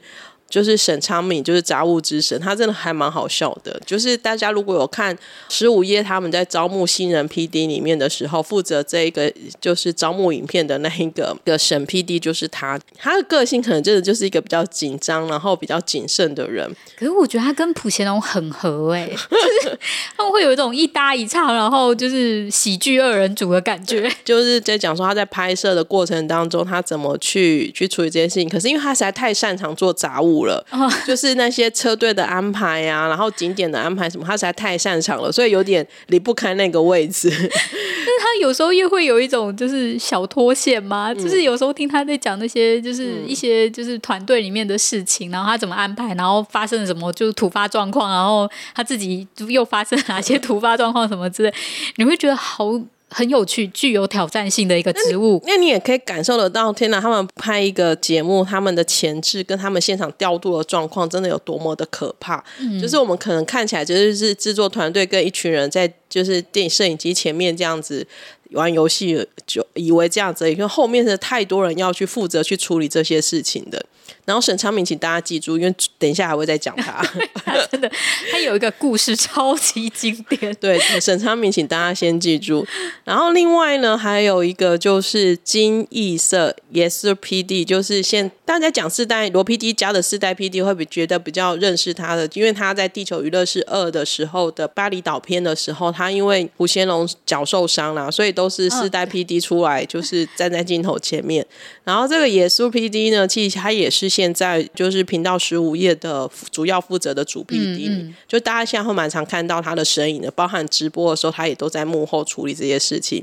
[0.49, 3.79] 就是沈昌珉，就是杂物之神，他真的还蛮好笑的。
[3.85, 5.17] 就是大家如果有看
[5.51, 9.31] 十五夜他们在招募新人 PD 里面的时候，负责这一个
[9.61, 12.81] 就是招募影片的那一个的沈 PD 就是他。
[12.97, 16.67] 他的个性可能真的就是一个比较紧张，然后比较谨慎的人。
[16.99, 19.79] 可是我觉得他跟普贤龙很合哎、欸， 就是
[20.17, 24.11] 他们会有一种一搭一唱，然后就是喜剧二人组的感觉。
[24.25, 28.49] 就是在讲说他在拍摄的过程当中，他怎么去去处理这件事情。
[28.49, 30.38] 可是因为他实在太擅长做杂物。
[30.47, 30.65] 了，
[31.07, 37.29] 就是那些车队的安排呀、啊，然后景点的安排什么，他实在太擅长了，所以有点离不开那个位置。
[37.39, 51.53] 但是他有时候又会有一种就是小脱线嘛，嗯、就是有时候听他在讲那些就是一些就是团队里面的事情，然后他怎么安排，然后发生了什么就是突发状况，然后他自己又发生哪些 突发状况什么之类，
[51.97, 52.81] 你会觉得好。
[53.11, 57.01] 很有趣、具有挑战性的一个职务，那你也可以感受得到，天哪！
[57.01, 62.45] 他们拍一个节目，他们的前置跟他们现场调度的状况，真的有多么的可怕。
[62.61, 68.07] 嗯、就是我们可能看起来就是制作团队跟一群人在就是电影摄影机前面这样子。
[68.53, 73.85] 玩游戏就以为这样子，因为后面的太多人要去负责去处理这些事情的。
[74.25, 77.03] 然后沈昌明，请大家记住，因为等一下还会再讲他。
[77.45, 77.91] 他真的，
[78.31, 80.55] 他有一个故事超级经典。
[80.61, 82.67] 对，沈昌明，请大家先记住。
[83.05, 101.47] 然后另外呢，还有一个就是金艺社也是 PD，就是现大家讲四代罗 PD 加的四代 PD 会比觉得比较认识他的，因为他在《地球娱乐是二》的时候的巴厘岛篇的时候，他因为胡先龙脚受伤了，所以都是四代 PD 出来，就是站在镜头前面。
[101.85, 113.23] 然后这个也是 PD 呢，其实他也是现在就是频道十五页的主要负责的主 PD，嗯嗯，就大家现在会蛮常看到他的身影的，包含直播的时候，他也都在幕后处理这些事情。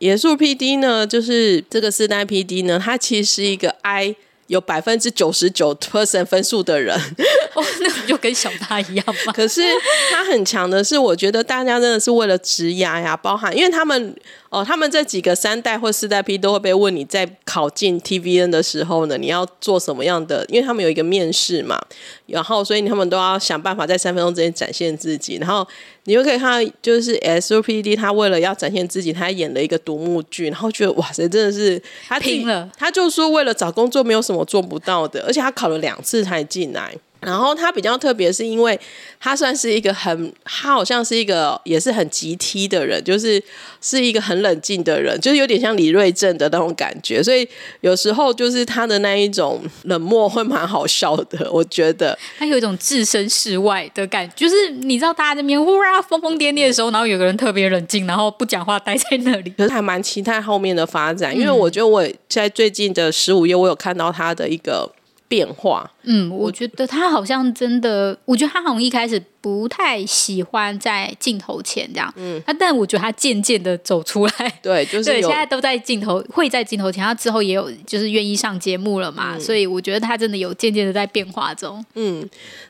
[0.00, 4.16] 野树 PD 呢，就是这个四代 PD 呢，他其实是一个 I
[4.48, 6.94] 有百分之九十九 percent 分数的人，
[7.54, 9.32] 哦，那不就跟小八一样吗？
[9.32, 9.62] 可是
[10.10, 14.14] 他很强的是，我觉得大家真的是为了职涯呀，包含因为他们。
[14.50, 20.44] 哦，他们这几个三代或四代 P 都会被问你在考进 TVN 的时候呢，你要做什么样的？
[20.48, 21.78] 因为他们有一个面试嘛，
[22.26, 25.36] 然后所以他们都要想办法在三分钟之间展现自己。
[25.36, 25.66] 然后
[26.04, 32.70] 你就可以看到，就是 SUPD 他为了要展现自己，他演了一个独幕剧，然后觉得哇塞，真的是他拼了。
[32.78, 36.94] 他就说为了找工作没有什么做不到的，而且他考了两次才进来。
[37.20, 38.78] 然后他比较特别，是因为
[39.18, 43.42] 他算是一个很，他好像是一个也是很急梯的人，就是
[43.80, 47.20] 是一个很冷静的人，就是有点像李瑞镇的那种感觉。
[47.22, 47.46] 所以
[47.80, 64.92] 有时候就是他的那一种冷漠会蛮好笑的， 我觉得他有一种置身事外的感觉，就是你知道大家在那边呼啦疯疯癫癫的时候，然后有个人特别冷静，然后不讲话待在那里，可是还蛮期待后面的发展，因为我觉得我在最近的十五页，我有看到他的一个。
[65.30, 82.26] 变化，嗯，我觉得他好像真的，我觉得他好像一开始不太喜欢在镜头前这样，嗯，他但我觉得他渐渐的走出来， 对，就是对，现在都在镜头，会在镜头前，他之后也有就是愿意上节目了嘛，嗯，所以我觉得他真的有渐渐的在变化中，嗯，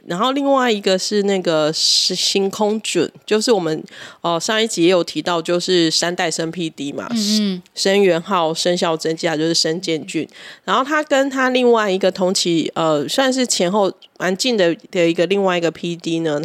[0.06, 3.82] 然后另外一个是那个是星空准，就是我们
[4.20, 10.28] 哦，呃，上一集也有提到，就是三代生 PD 嘛，嗯，生元浩、生肖真，接下来就是生建俊，
[10.64, 12.48] 然后他跟他另外一个同期。
[12.74, 16.40] 呃，算但是前后蛮近的的一个另外一个 PD 呢，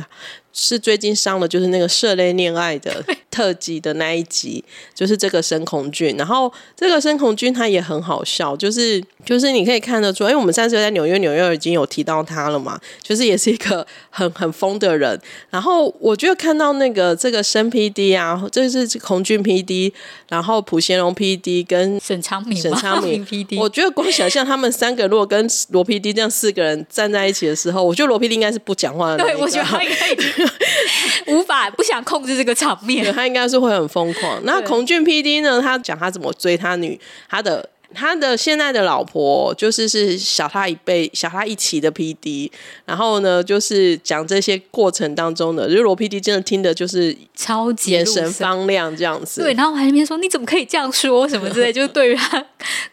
[0.54, 4.64] 是最近上的就是那个社内恋爱的特辑的那一集，
[4.94, 6.16] 就是这个申孔俊。
[6.16, 15.20] 然后这个申孔俊他也很好笑，就是就是你可以看得出，因为我们上次在纽约纽约已经有提到他了嘛，就是也是一个很很疯的人。
[15.50, 19.92] 然后我觉得看到那个这个申 PD 啊，这是孔俊 PD，
[20.30, 29.24] 然后普贤荣 PD 跟沈昌明沈昌明 PD，我觉得光想象他们三个如果跟罗 PD 这样四个人站在一起的时候，我觉得罗 PD 应该是不讲话的。
[29.24, 30.43] 对，我觉得他应该已经。
[31.28, 34.40] 无法不想控制这个场面，他应该是会很疯狂。
[34.44, 35.62] 那孔俊 PD 呢？
[35.62, 42.52] 他讲他怎么追他女，他的他的现在的老婆就是是小他一辈、小他一期的 PD。
[42.86, 49.42] 然后呢，就是讲这些过程当中的，就是罗 PD 真的听的就是超级眼神方亮这样子。
[49.42, 52.44] 对，然后我还在那边说你怎么可以这样说什么之类， 就是对于他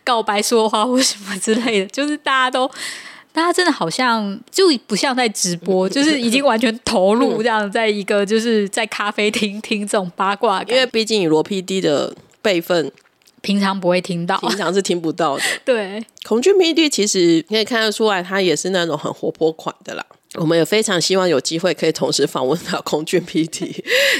[0.04, 2.70] 告白说话或什么之类的，就是大家都。
[3.32, 10.62] 大家真的好像就不像在直播， 就是已经完全投入这样，在一个就是在咖啡厅 听这种八卦。
[10.64, 12.90] 因为毕竟以罗 PD 的辈分，
[13.40, 15.42] 平常不会听到，平常是听不到的。
[15.64, 20.04] 对，恐惧 PD 其实可以看得出来，他也是那种很活泼款的啦。
[20.38, 23.74] 我们也非常希望有机会可以同时访问到空军 PD，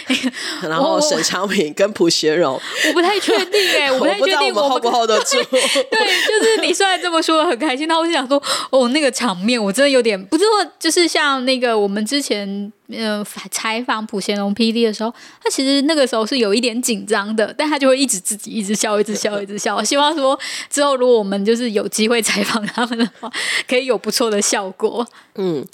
[0.62, 5.37] 然后沈昌平跟朴学荣， 我不太确定哎、欸，我不太确定 我们 hold 不 hold 得住。
[5.51, 12.73] 对，就是你虽然这么说很开心，那我就想说，哦，那个场面我真的有点不知道，就是像那个我们之前。
[12.92, 19.81] 呃，采访朴贤荣 PD 的时候，他其实那个时候是有一点紧张的，但他就会一直自己一直笑，一直笑，一直笑。
[19.85, 20.37] 希望说
[20.68, 23.31] 之后如果我们就是有机会采访他们的话，
[23.68, 25.07] 可以有不错的效果。
[25.37, 25.64] 嗯，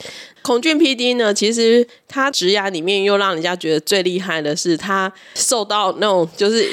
[0.46, 6.68] 孔俊 PD 呢，其实他职涯里面又让人家觉得最厉害的是，他受到那种就是。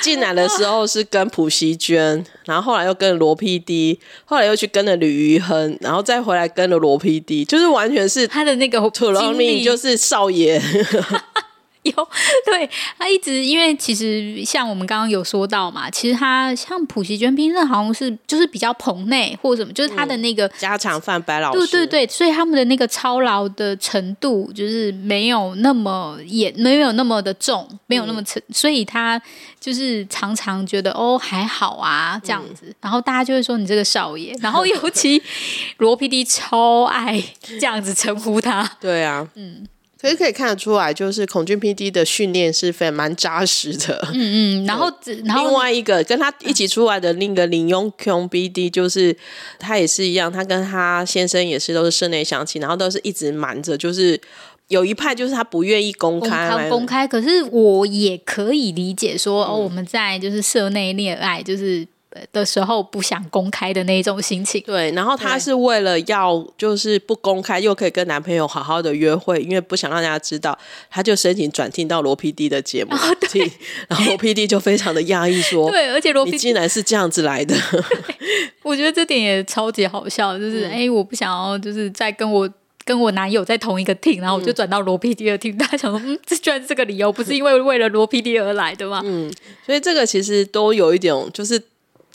[0.00, 10.60] 进来的时候是跟普希娟，然后后来又跟了罗 PD，后来又去跟了吕余亨，然后再回来跟了罗 PD，就是完全是他的那个土龙命就是少爷。
[11.86, 12.08] 有
[12.44, 12.68] 对
[12.98, 29.20] 他一直，因为其实像我们刚刚有说到嘛，其实他像普希娟平时好像是就是比较棚内或者什么，就是他的那个、嗯、家常饭白老师，对对对，所以他们的那个操劳的程度就是没有那么严，没有那么的重，没有那么沉，嗯、所以他
[29.60, 35.22] 就是常常觉得哦还好啊这样子，嗯、然后大家就会说你这个少爷，然后尤其
[35.78, 39.66] 罗 PD 超爱这样子称呼他，对啊，嗯。
[40.06, 44.08] 所以可以看得出来，就是孔俊 PD 的训练是非常蛮扎实的。
[44.14, 44.88] 嗯嗯， 然后
[45.24, 49.16] 然后另外一个跟他一起出来的那个林永琼 PD，就是
[49.58, 54.20] 他也是一样，他跟他先生也是都是室内相亲，然后都是一直瞒着，就是
[54.68, 57.08] 有一派就是他不愿意公开公开。
[57.08, 61.84] 可是我也可以理解说，哦，我们在就是社内恋爱，就是。
[62.32, 64.62] 的时候不想公开的那一种心情。
[64.66, 70.58] 对，然后她是为了要就是不公开，又可以跟男朋友好好的约会，因为不想让大家知道，
[70.90, 72.94] 她就申请转听到罗 PD 的节目。
[72.94, 73.50] 哦、对，
[73.88, 77.54] 然后罗 PD 就非常的压抑说：“对，而且罗 PD 竟然是这样子来的。
[78.62, 82.48] ”我觉得这点也超级好笑，就是哎、嗯，我不想要就是在跟我。
[82.86, 89.02] 跟我男友在同一个 team，然后我就转到罗 PD 的 team，大家想说， 嗯，这居然是这个理由，不是因为为了罗 PD 而来的吗？
[89.04, 89.28] 嗯，
[89.64, 91.60] 所以这个其实都有一点，就是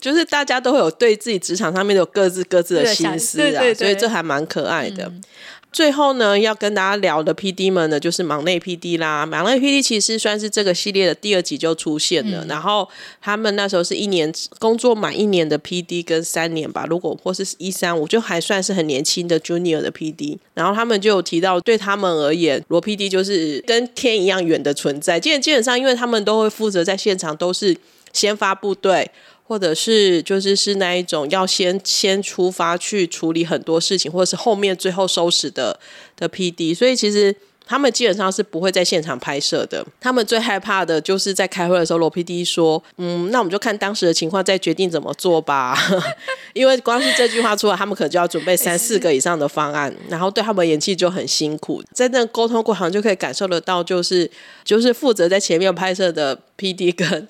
[0.02, 5.04] 就是大家都会有对自己职场上面都有各自各自的心思啊，对对对对，所以这还蛮可爱的。
[5.04, 5.22] 嗯
[5.72, 9.24] 最后呢，要跟大家聊的 PD 们呢，就是忙内 PD 啦。
[9.24, 12.86] 忙内 PD 其实算是这个系列的第二集就出现了，嗯、然后
[13.22, 20.36] 他们那时候是一年工作满一年的 PD 跟三年吧，如果或是一三五，就还算是很年轻的 Junior 的 PD。
[20.52, 25.18] 然后他们就有提到，对他们而言，罗 PD 就是跟天一样远的存在。
[25.18, 27.74] 基本基本上，因为他们都会负责在现场，都是
[28.12, 29.10] 先发部队。
[29.52, 35.78] 或者是就是是那一种要先先出发去处理很多事情，或者是后面最后收拾的
[36.16, 37.36] 的 PD，所以其实
[37.66, 39.86] 他们基本上是不会在现场拍摄的。
[40.00, 45.76] 他们最害怕的就是在开会的时候，罗 PD 说：“嗯，那我们就看当时的情况再决定怎么做吧。
[46.54, 51.82] ”因为光是这句话出来，他们可能就要准备三四个以上的方案，然后对他们演技就很辛苦。
[51.92, 54.30] 在那沟通过程就可以感受得到，就是
[54.64, 57.28] 就是负责在前面拍摄的 PD 跟。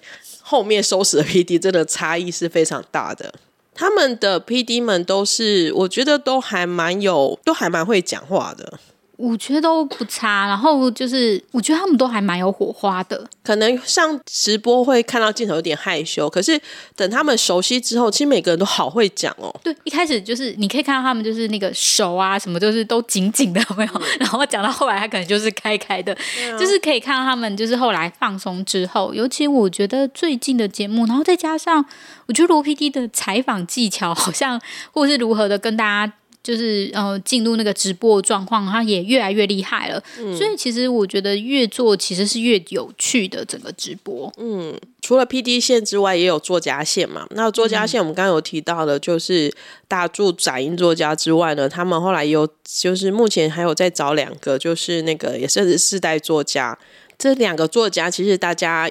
[0.52, 3.32] 后面收拾的 PD 真的差异是非常大的，
[3.74, 8.78] 他们的 PD 们都是，我觉得都还蛮有，都还蛮会讲话的。
[9.16, 13.24] 我觉得都不差，然后就是我觉得他们都还蛮有火花的。
[13.44, 16.60] 可能上直播会看到镜头有点害羞，可是
[16.96, 19.54] 等他们熟悉之后，其实每个人都好会讲哦。
[19.62, 23.92] 对，一开始就是你可以看到他们就是那个手啊什么，就是都紧紧的，有没有？
[23.94, 31.84] 嗯、 然后讲到后来，他可能就是开开的，嗯、就是可以看到他们就是后来放松之后，尤其我觉得最近的节目，然后再加上
[32.26, 34.60] 我觉得罗 PD 的采访技巧，好像
[34.92, 36.12] 或是如何的跟大家。
[36.42, 40.02] 就是呃，进入那个直播状况，他也越来越厉害了。
[40.18, 44.32] 嗯，所以其实我觉得越做其实是越有趣的整个直播。
[44.38, 47.26] 嗯，除了 PD 线之外，也有作家线嘛。
[47.30, 49.54] 那作家线我们刚刚有提到的，就是
[49.86, 56.78] 大柱展映作家之外呢，他们后来有就是目前还有在找两个，就是那个也是世代作家。
[57.16, 58.90] 这两个作家其实大家。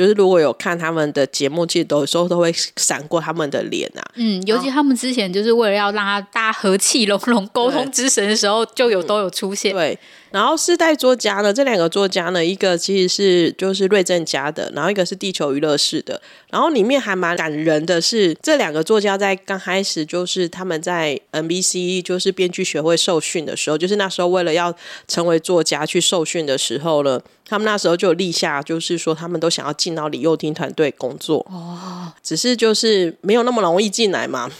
[0.00, 4.00] 就是如果有看他们的节目，其实都有时候都会闪过他们的脸啊。
[4.14, 9.74] 嗯，尤其他们之前就是为了要让他大家和气融融、沟通之神的时候，就有都有出现。
[9.74, 9.98] 对。
[10.30, 16.20] 然后世代作家呢，这两个作家呢，一个其实是就是瑞正家的，然后一个是地球娱乐室的。
[16.50, 24.74] 然后里面还蛮感人的是，这两个作家在刚开始就是他们在 NBC 就是编剧学会受训的时候，就是那时候为了要
[25.08, 31.44] 成为作家去受训的时候呢，他们那时候就立下，就是说他们都想要进到李幼廷团队工作。
[31.50, 34.50] 哦，只是就是没有那么容易进来嘛。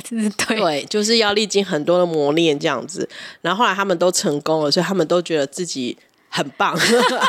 [0.00, 3.08] 对，对，就是要历经很多的磨练这样子，
[3.40, 5.96] 然后后来他们都成功了，所以他们都觉得自己
[6.28, 6.78] 很棒。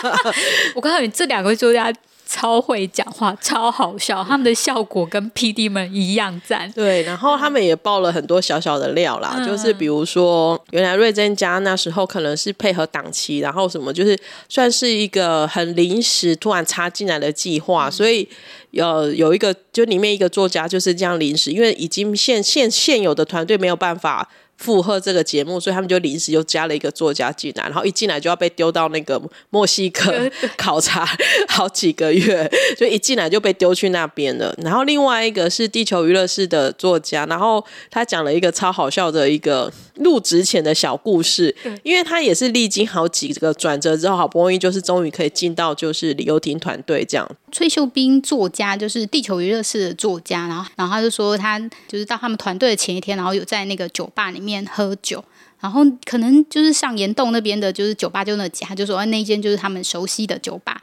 [0.76, 1.93] 我告诉你，这两个作家
[2.32, 6.71] 超会讲话，超好笑，他们的效果跟 PD 们一样赞。
[6.73, 14.15] 对，然后他们也爆了很多小小的料啦，嗯、就是比如说，原来瑞珍家那时候可能是配合档期，然后什么，就是
[14.47, 18.30] 算是一个很临时突然插进来的计划，嗯、所以。
[18.71, 24.30] 有有一个，就里面一个作家就是这样临时，因为已经现现现有的团队没有办法
[24.60, 29.20] 负荷这个节目，所以他们就临时又加了一个作家进来，然后一进来就要被丢到那个
[29.51, 31.07] 墨西哥 考察
[31.47, 34.53] 好几个月，所以一进来就被丢去那边了。
[34.62, 47.26] 然后另外一个是地球娱乐室的作家，然后他讲了一个超好笑的一个入职前的小故事，因为他也是历经好几个转折之后，好不容易就是终于可以进到就是李幼廷团队这样。
[47.51, 51.57] 崔秀斌作家就是地球娱乐室的作家，然后然后他就说他
[51.88, 54.48] 就是到他们团队的前一天，然后有在那个酒吧里面。
[54.49, 55.23] 面喝酒，
[55.59, 60.81] 然后可能就是上岩洞那边的，就是酒吧就那几，他就说那间就是他们熟悉的酒吧。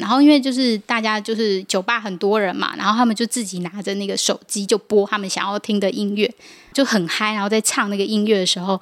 [0.00, 6.32] 然后因为就是大家就是酒吧很多人嘛，然后他们就自己拿着那个手机就播他们想要听的音乐，
[6.72, 7.34] 就很嗨。
[7.34, 8.80] 然后在唱那个音乐的时候，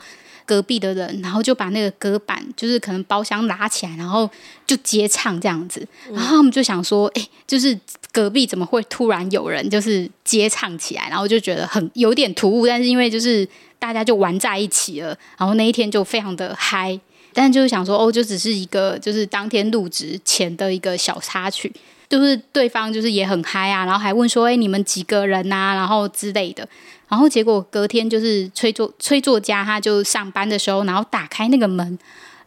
[0.51, 4.29] 隔壁的人然后就把那个隔板就是可能包厢拉起来，然后
[4.67, 5.87] 就接唱这样子。
[6.13, 7.79] 然后他们就想说，哎，就是
[8.11, 11.09] 隔壁怎么会突然有人就是接唱起来？
[11.09, 13.47] 然后就觉得很有点突兀，但是因为就是。
[13.81, 17.01] 大家就玩在一起了，然后那一天就非常的嗨，
[17.33, 21.73] 但就是想说哦，就只是一个就是当天入职前的一个小插曲，
[22.11, 26.69] 就是对方就是也很嗨啊，然后还问说，哎，你们几个人啊，然后之类的，
[27.09, 31.97] 然后结果隔天就是崔作崔作家他就上班的时候，然后打开那个门，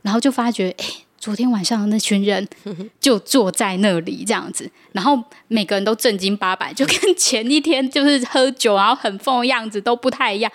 [0.01, 0.86] 然后就发觉，哎，
[1.18, 2.45] 昨天晚上的那群人
[2.99, 10.51] 就坐在那里这样子，然后每个人都正经八百，就跟前一天就是喝酒然后很疯的样子都不太一样。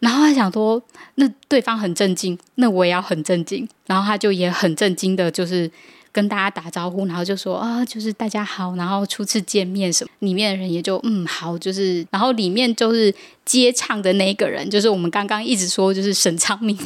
[0.00, 0.82] 然后他想说，
[1.14, 3.68] 那对方很震惊，那我也要很震惊。
[3.86, 5.70] 然后他就也很震惊的，就是
[6.12, 10.10] 跟大家打招呼，然后就说啊，就是大家好，然后初次见面什么。
[10.18, 13.12] 里面的人也就嗯好，就是然后里面就是
[13.44, 16.76] 接唱的那一个人，就是我们刚刚一直说就是沈昌明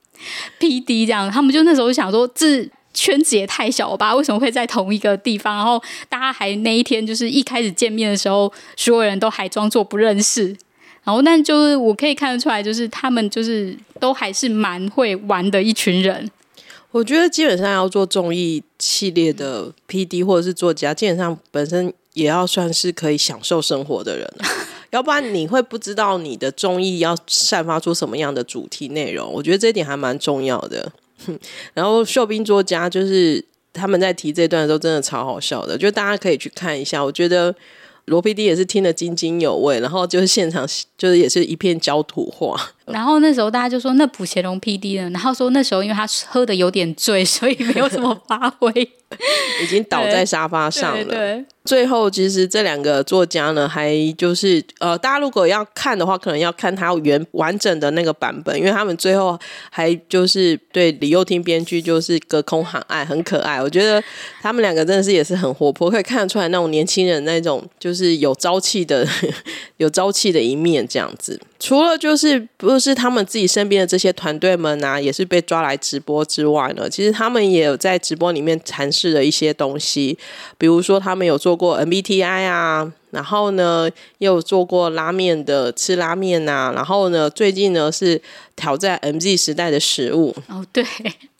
[0.60, 1.30] PD 这样。
[1.30, 4.14] 他们就那时候想说，这圈子也太小了吧？
[4.14, 5.56] 为什么会在同一个地方？
[5.56, 10.54] 然后大家还那一天就是一开始见面的时候，所有人都还装作不认识。
[11.02, 16.30] 然后，但就是我可以看得出来，就是他们就是都还是蛮会玩的一群人。
[16.90, 24.26] 我觉得基本上要做综艺系列的 PD 或者是作家，基本上本身也要算是可以享受生活的人，
[24.90, 29.30] 要不然你会不知道你的综艺要散发出什么样的主题内容。
[29.30, 30.90] 我觉得这一点还蛮重要的。
[31.74, 37.04] 然后，秀斌作家就是他们在提这段的时候，真的超好笑的，就大家可以去看一下。
[37.04, 37.54] 我觉得。
[38.06, 40.64] 罗 PD 也是听得津津有味，然后就是现场
[40.96, 42.56] 就是也是一片焦土话。
[42.86, 48.70] 然后那时候大家就说那普贤龙 PD 呢，然后说那时候因为他喝的有点醉，所以没有什么发挥，
[49.62, 51.04] 已经倒在沙发上了。
[51.04, 51.44] 对对对。
[51.64, 59.36] 最后其实这两个作家呢，还就是呃，大家如果要看的话，可能要看他原完整的那个版本，因为他们最后
[59.68, 63.60] 还就是对李幼听编剧就是隔空喊爱，很可爱。
[63.60, 64.00] 我觉得
[64.40, 69.04] 他们两个真的是也是很活泼，可以看得出来那种年轻人那种就是有朝气的
[69.78, 71.40] 有朝气的一面这样子。
[71.58, 80.18] 除了就是不是他们自己身边的这些团队们啊，也是被抓来直播之外呢，其实他们也有在直播里面阐释了一些东西，
[80.58, 83.88] 比如说他们有做过 MBTI 啊，然后呢
[84.18, 88.20] 也有做过拉面的吃拉面、啊，然后呢最近呢是
[88.54, 90.34] 挑战 MZ 时代的食物。
[90.48, 90.84] 哦，对，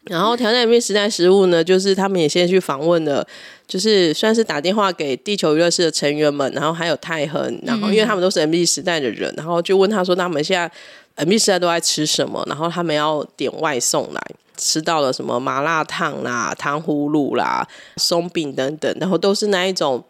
[0.06, 3.26] 然后挑战 MZ 时代食物呢，就是他们也先去访问了。
[3.66, 10.70] 就是算是打电话给地球娱乐室的成员们，然后还有泰亨，然后因为他们都是 M B 时代的人，然后就问他说：“那他们现在
[11.16, 14.22] M B 时代都在吃什么？”然后他们要点外送来，
[14.56, 20.00] 吃到了什么麻辣烫啦、糖葫芦啦、松饼等等，然后都是那一种，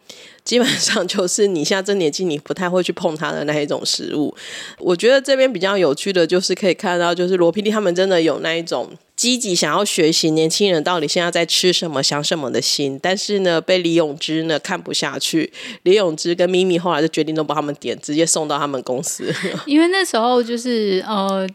[0.43, 4.31] 基本上就是你现在这年纪你不太会去碰它的那一种食物。
[4.77, 8.87] 我觉得这边比较有趣的就是可以看到，就是罗 PD 他们真的有那一种。
[9.17, 15.51] 积极想要学习年轻人到底现在在吃什么、想什么的心，但是呢，被李永芝呢看不下去。
[15.83, 19.33] 李永芝跟咪咪后来就决定都帮他们点，直接送到他们公司。
[19.65, 21.45] 因为那时候就是呃。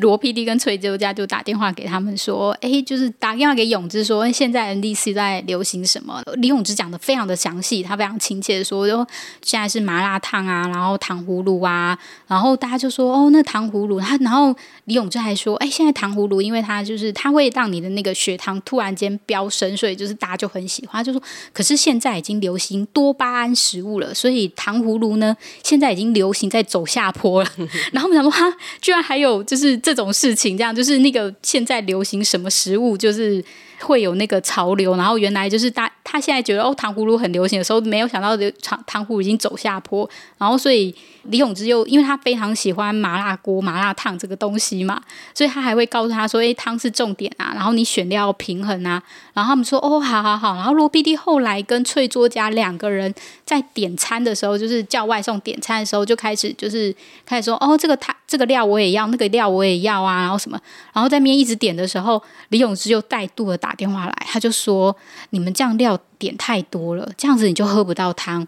[0.00, 9.06] 罗 PD 跟崔周家就打电话给他们说：“哎，就是打电话给永志说，现在 MZ 在流行什么？”李永志讲的非常的详细，他非常亲切的说：“就
[9.40, 11.96] 现在是麻辣烫啊，然后糖葫芦啊，
[12.26, 14.00] 然后大家就说哦，那糖葫芦。
[14.00, 14.52] 他然后
[14.86, 21.04] 李永志还说：哎，现在糖葫芦，因为它就是它会让你的那个血糖突然间飙升，所以就是大家就很喜欢。
[21.04, 27.50] 就说，可是现在已经流行多巴胺食物了，所以糖葫芦呢，现在已经流行在走下坡了。
[27.92, 33.44] 然后我们想说，哈，居然还有。”就是这种事情，这样就是那个现在流行什么食物，就是
[33.82, 34.96] 会有那个潮流。
[34.96, 40.08] 然后原来就是大他现在觉得哦，糖葫芦很流行的时候，没有想到糖糖葫芦已经走下坡。
[40.38, 40.94] 然后所以
[41.24, 45.00] 李永芝又因为他非常喜欢麻辣锅、麻辣烫这个东西嘛，
[45.34, 49.02] 所以他还会告诉他说：“诶，汤是重点啊，然后你选料平衡啊。”
[49.32, 53.14] 然后他们说：“哦，好好好。”然后罗 PD 后来跟翠作家两个人
[53.44, 56.94] 在点餐的时候，就是叫外送点餐的时候，就开始就是
[57.24, 60.60] 开始说：“哦，这个汤这个料我也要，那个料我也要啊。”然后什么？
[60.92, 64.94] 然后在那边一直点的时候，李永芝又带度的打电话来，他就说
[65.30, 68.46] ：“你们这样料点太多了，这样子你就喝不到汤。”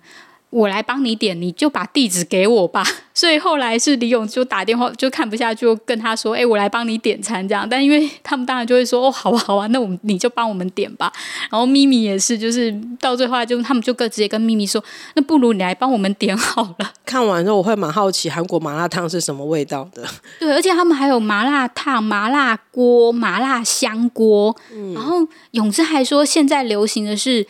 [0.55, 2.85] 我来帮你点，你就把地址给我吧。
[3.13, 11.13] 所以后来是李勇就打电话，就看不下去，就跟他说：“哎、欸，我来帮你点餐这样。”但因为他们当然就会说：“哦，好啊，好啊，那我们你就帮我们点吧。”
[11.51, 14.83] 然后咪咪也是，就是到最后就他们就各直接跟咪咪说
[15.17, 16.93] ：“那不如你来帮我们点好了。
[17.05, 20.05] ”看完之后我会蛮好奇韩国麻辣烫是什么味道的。
[20.39, 24.57] 对，而且他们还有麻辣烫、麻辣锅、麻辣香锅。
[24.73, 27.47] 嗯、然后勇志还说，现在流行的是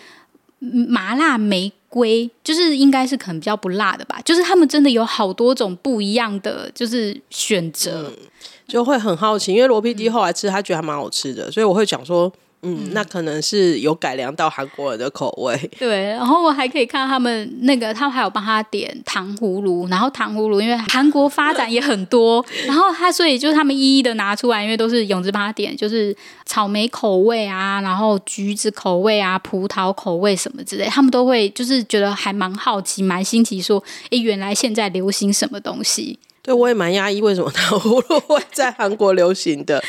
[0.58, 8.12] 麻辣玫龟就是应该是可能比较不辣的吧，就是他们真的有好多种不一样的就是选择，
[8.66, 12.32] 就会很好奇，因为罗 PD 后来吃他觉得还蛮好吃的，所以我会讲说。
[12.64, 15.56] 嗯，那可能是有改良到韩国人的口味。
[15.78, 36.18] 对，然后我还可以看到他们那个，他们还有帮他点糖葫芦，然后糖葫芦因为韩国发展也很多， 然后他所以就是他们一一的拿出来，因为都是永志帮他点，就是草莓口味啊，然后橘子口味啊，葡萄口味什么之类，他们都会就是觉得还蛮好奇，蛮新奇，说，诶，原来现在流行什么东西。
[36.44, 39.82] 对，我也蛮讶异，为什么糖葫芦会在韩国流行的？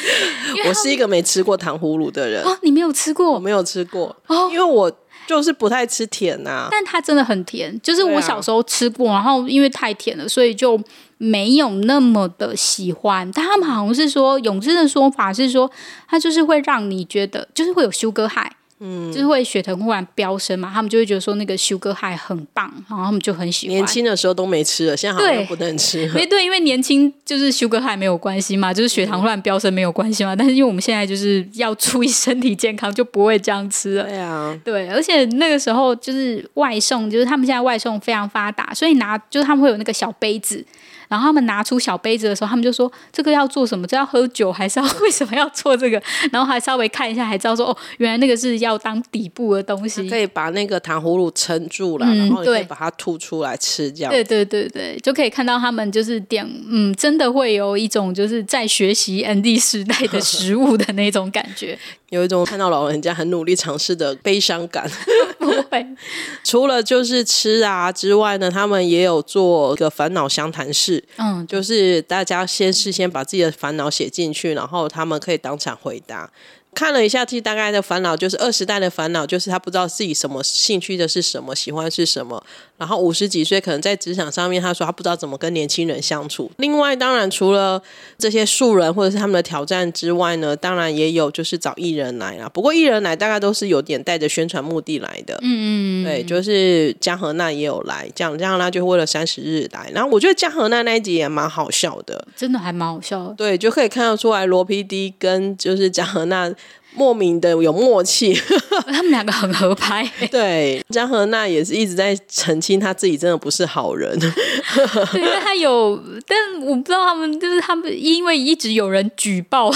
[0.66, 2.42] 我是一个没吃过糖葫芦的人。
[2.46, 3.30] 哦，你没有吃过？
[3.30, 4.90] 我没有吃过，哦，因为我
[5.28, 6.68] 就是不太吃甜呐，啊。
[6.72, 10.80] 但它真的很甜，就是我小时候吃过，啊，然后因为太甜了，所以就
[11.18, 13.30] 没有那么的喜欢。
[13.34, 15.70] 但他们好像是说，永志的说法是说，
[16.08, 18.54] 它就是会让你觉得，就是会有 sugar high。
[18.80, 23.76] 嗯，就是会血糖忽然飙升嘛，他们就会觉得说那个 sugar high 很棒，然后他们就很喜欢。
[23.78, 26.12] 年轻的时候都没吃了，现在好像不能吃了。
[26.16, 30.36] 对，对，因为年轻就是 sugar high 没有关系嘛，就是血糖忽然飙升没有关系嘛。
[30.36, 34.04] 但是因为我们现在就是要注意身体健康，就不会这样吃了。
[34.04, 40.66] 对啊，对，而且那个时候就是外送，就是他们现在外送非常发达，所以拿就是他们会有那个小杯子。
[41.08, 43.86] 然后他们拿出小杯子的时候，他们就说：“这个要做什么？
[43.88, 46.02] 这要喝酒还是要为什么要做这个？”
[46.32, 61.78] 然后还稍微看一下，还知道说：“哦，原来那个是要当底部的东西，可以把那个糖葫芦撑住了，嗯、然后你可以把它吐出来吃，这样。”对对对对，就可以看到他们就是点，嗯，真的会有一种就是在学习 ND 时代的食物的那种感觉。
[62.10, 64.90] 有一种看到老人家很努力尝试的悲伤感。
[65.40, 65.86] 不会，
[66.46, 70.95] 除了就是吃啊之外呢，他们也有做一个烦恼相谈室。
[71.18, 76.32] 嗯，就是大家先事先把自己的烦恼写进去，然后他们可以当场回答。
[76.74, 82.46] 看了一下，其实大概的烦恼就是二十代的烦恼，就是他不知道自己什么兴趣的是什么，喜欢是什么。
[82.78, 86.52] 然后五十几岁可能在职场上面，他说他不知道怎么跟年轻人相处。
[86.58, 87.82] 另外，当然除了
[88.18, 92.50] 这些素人或者是他们的挑战之外呢，当然也有就是找艺人来啦。
[92.50, 95.40] 不过艺人来大概都是有点带着宣传目的来的。
[95.42, 99.90] 嗯嗯，对，就是江河娜也有来，讲江河娜就为了三十日来。
[99.94, 103.36] 然后我觉得江河娜那一集也蛮好笑的，真的还蛮好笑的。
[103.36, 106.54] 对，就可以看得出来罗 PD 跟就是江河娜。
[106.96, 108.34] 莫名的有默契，
[108.88, 110.10] 他们两个很合拍。
[110.32, 114.18] 对，江河娜也是一直在澄清他自己真的不是好人。
[114.20, 119.72] 对，因为他有，但我不知道他们就是他们，因为一直有人举报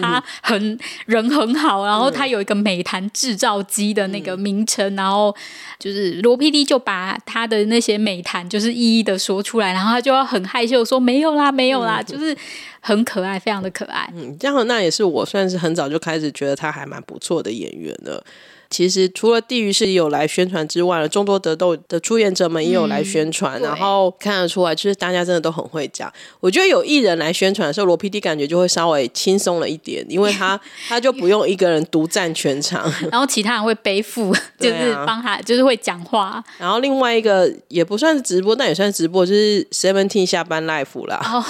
[0.00, 5.34] 他很、嗯、人很好，然后他有一个美谈制造机的那个名称，嗯、然后
[5.78, 12.36] 就是罗 PD 就把他的那些美谈就是一一的说出来，然后他就要很害羞说没有啦，没有啦，嗯、就是。
[12.82, 14.10] 很可爱，非常的可爱。
[14.16, 18.22] 嗯，江河娜也是我算是很早就开始觉得他还蛮不错的演员的。
[18.68, 26.12] 其实除了地狱是有来宣传之外，众多得豆的出演者们也有来宣传，嗯、然后看得出来，就是大家真的都很会讲。
[26.38, 36.40] 我觉得有艺人来宣传的时候，罗 PD 感觉就会稍微轻松了一点，因为他 他就不用一个人独占全场， 然后其他人会背负， 就是帮他，就是会讲话。
[36.56, 41.20] 然后另外一个也不算是直播，但也算直播，就是 Seventeen 下班 life 啦。
[41.24, 41.44] 哦，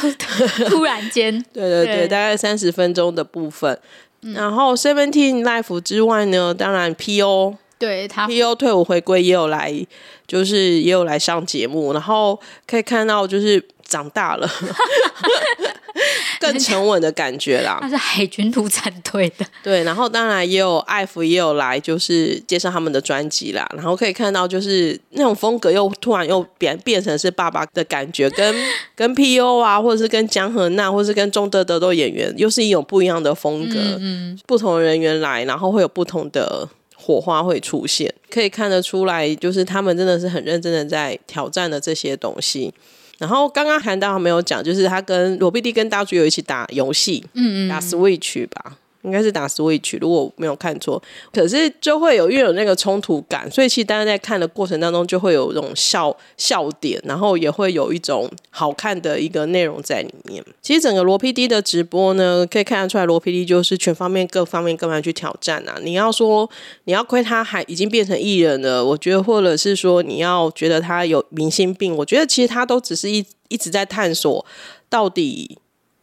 [0.70, 3.78] 突然间，对对对，对大概三十分钟的部分。
[4.20, 9.74] 然后 Seventeen Life 之外呢，当然 PO 对他 PO 退伍回归也有来，
[10.26, 14.48] 就是也有来上节目，然后可以看到就是长大了。
[16.40, 17.78] 更 沉稳的感觉啦。
[17.80, 19.84] 他是海军陆战队的，对。
[19.84, 23.70] 然后当然也有艾芙也有来，就是介绍他们的专辑啦。
[23.76, 28.54] 然后可以看到，就是那种风格又突然又变变成是爸爸的感觉，跟
[28.96, 29.58] 跟 P.O.
[29.60, 33.74] 啊，或者是跟江河娜，或者是跟钟德德都演员，又是一种不一样的风格。
[33.78, 36.66] 嗯，嗯，不同的人员来，然后会有不同的
[36.96, 42.72] 火花会出现，可以看得出来，就是他们真的是很认真的在挑战的这些东西。
[43.20, 48.78] 然后刚刚韩大没有讲，就是他跟罗 PD 跟大猪有一起打游戏，嗯嗯，打 Switch 吧。
[49.02, 60.44] 应该是打 Switch，如果我没有看错，可是就会有因为有那个冲突感，所以其实大家在看的过程当中就会有这种笑笑点，然后也会有一种好看的一个内容在里面。
[60.60, 65.78] 其实整个罗 PD 的直播呢，可以看得出来，罗 PD 就是全方面各方面各方面去挑战啊。
[65.82, 66.48] 你要说
[66.84, 74.44] 你要亏他还已经变成艺人了，我觉得，或者是说你要觉得他有明星病，我觉得其实他都只是一一直在探索
[74.88, 75.58] 到底。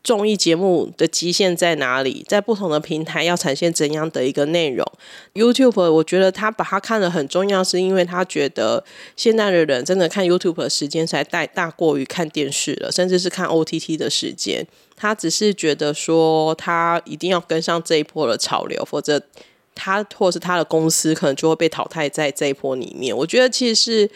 [0.07, 2.23] 综艺节目的极限在哪里？
[2.29, 4.89] 在不同的平台要呈现怎样的一个内容
[5.33, 8.81] ？YouTube，我觉得他把它看得很重要，是因为他觉得
[9.17, 14.65] 现在的人真的看 YouTube 的时间才大大过于看电视了，甚至是看 OTT 的时间。
[14.95, 19.21] 他只是觉得说，他一定要跟上这一波的潮流，否则
[19.75, 23.13] 他或是他的公司可能就会被淘汰在这一波里面。
[23.13, 24.09] 我觉得其实是。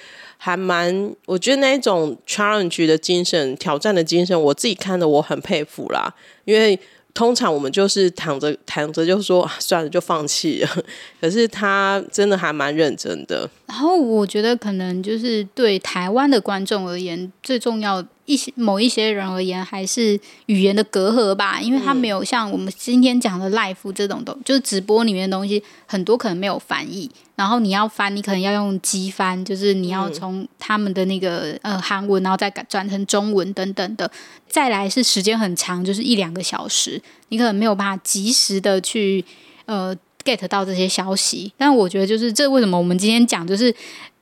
[0.44, 6.12] 还蛮，我觉得那一种 challenge 的精神、挑战的精神，我自己看的我很佩服啦。
[6.46, 6.80] 因为
[7.14, 10.70] 通常我们就是躺着躺着就说算了，就放弃了。
[11.22, 13.48] 可是他真的还蛮认真的。
[13.68, 34.09] 然后我觉得可能就是对台湾的观众而言，最重要一些某一些人而言，还是语言的隔阂吧，因为他没有像我们今天讲的 live 这种东，就是直播里面的东西，很多可能没有翻译，然后你要翻，你可能要用机翻，就是你要从他们的那个呃韩文，然后再改转成中文等等的，
[34.47, 39.26] 再来是时间很长，就是一两个小时，你可能没有办法及时的去
[39.65, 41.51] 呃 get 到这些消息。
[41.57, 43.74] 但我觉得就是这为什么我们今天讲就是。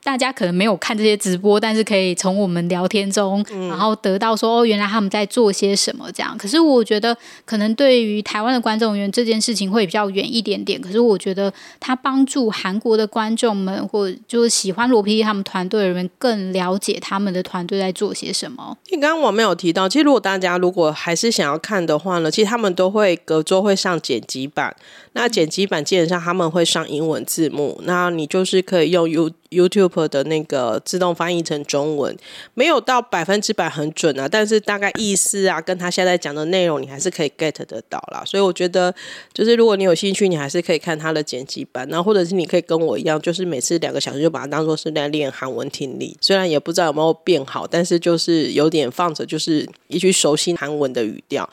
[0.02, 6.36] 大家可能没有看这些直播，但是可以从我们聊天中，然后得到说哦，原来他们在做些什么这样。
[6.38, 10.80] 可是我觉得，可能对于台湾的观众员这件事情会比较远一点点。
[10.80, 18.76] 可是我觉得，他帮助韩国的观众们，或就是喜欢罗 PD 他们团队的人，更了解他们的团队在做些什么。
[18.90, 24.74] 你刚刚我没有提到，其实如果大家如果还是想要看的话呢，其实他们都会隔周会上剪辑版。
[25.12, 32.16] 那剪辑版基本上他们会上英文字幕，那你就是可以用 You YouTube 的那个自动翻译成中文，
[32.54, 38.22] 没有到百分之百很准啊，但是大概意思啊，跟他现在讲的内容，你还是可以 get 得到啦。
[38.24, 38.94] 所以我觉得，
[39.32, 46.16] 就是如果你有兴趣，你还是可以看他的剪辑版，然后或者是你可以跟我一样，就是每次两个小时就把它当做是在练韩文听力。
[46.20, 51.50] 虽然也不知道有没有变好，但是就是有点放着，就是一句熟悉韩文的语调。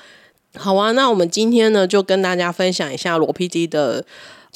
[0.56, 4.06] 好啊，那我们今天呢，就跟大家分享一下罗 PD 的。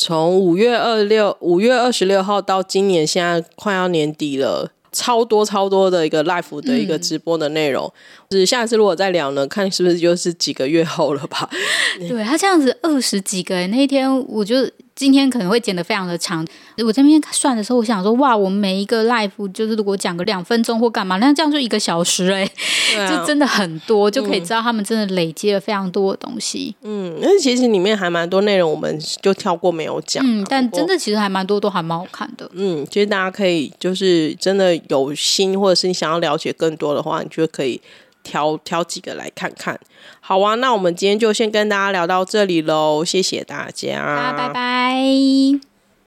[0.03, 7.85] 从五月二六五月二十六号到今年现在快要年底了，超多超多的一个 live 的一个直播的内容。
[7.85, 11.49] 嗯、是下次如果再聊呢，看是不是就是几个月后了吧？
[12.07, 14.69] 对，他这样子二十几个，那一天我就。
[14.93, 16.45] 今天可能会剪得非常的长，
[16.85, 22.47] 我这边算的时候，我想说，哇，我们每一个 life 就是如果讲个两分钟或干嘛，那这样就一个小时哎、
[22.93, 26.75] 欸， 就真的很多，就可以知道他们真的累积了非常多的东西。
[26.83, 30.23] 嗯，因为其实里面还蛮多内容，我们就跳过没有讲。
[30.23, 32.47] 嗯，但真的其实还蛮多，都还蛮好看的。
[32.53, 37.81] 嗯，其实大家可以就是真的有心，或者是你想要了解更多的话，你就可以。
[38.23, 39.79] 挑挑几个来看看，
[40.19, 45.70] 好啊，那我们今天就先跟大家聊到这里喽，谢谢大家，拜拜。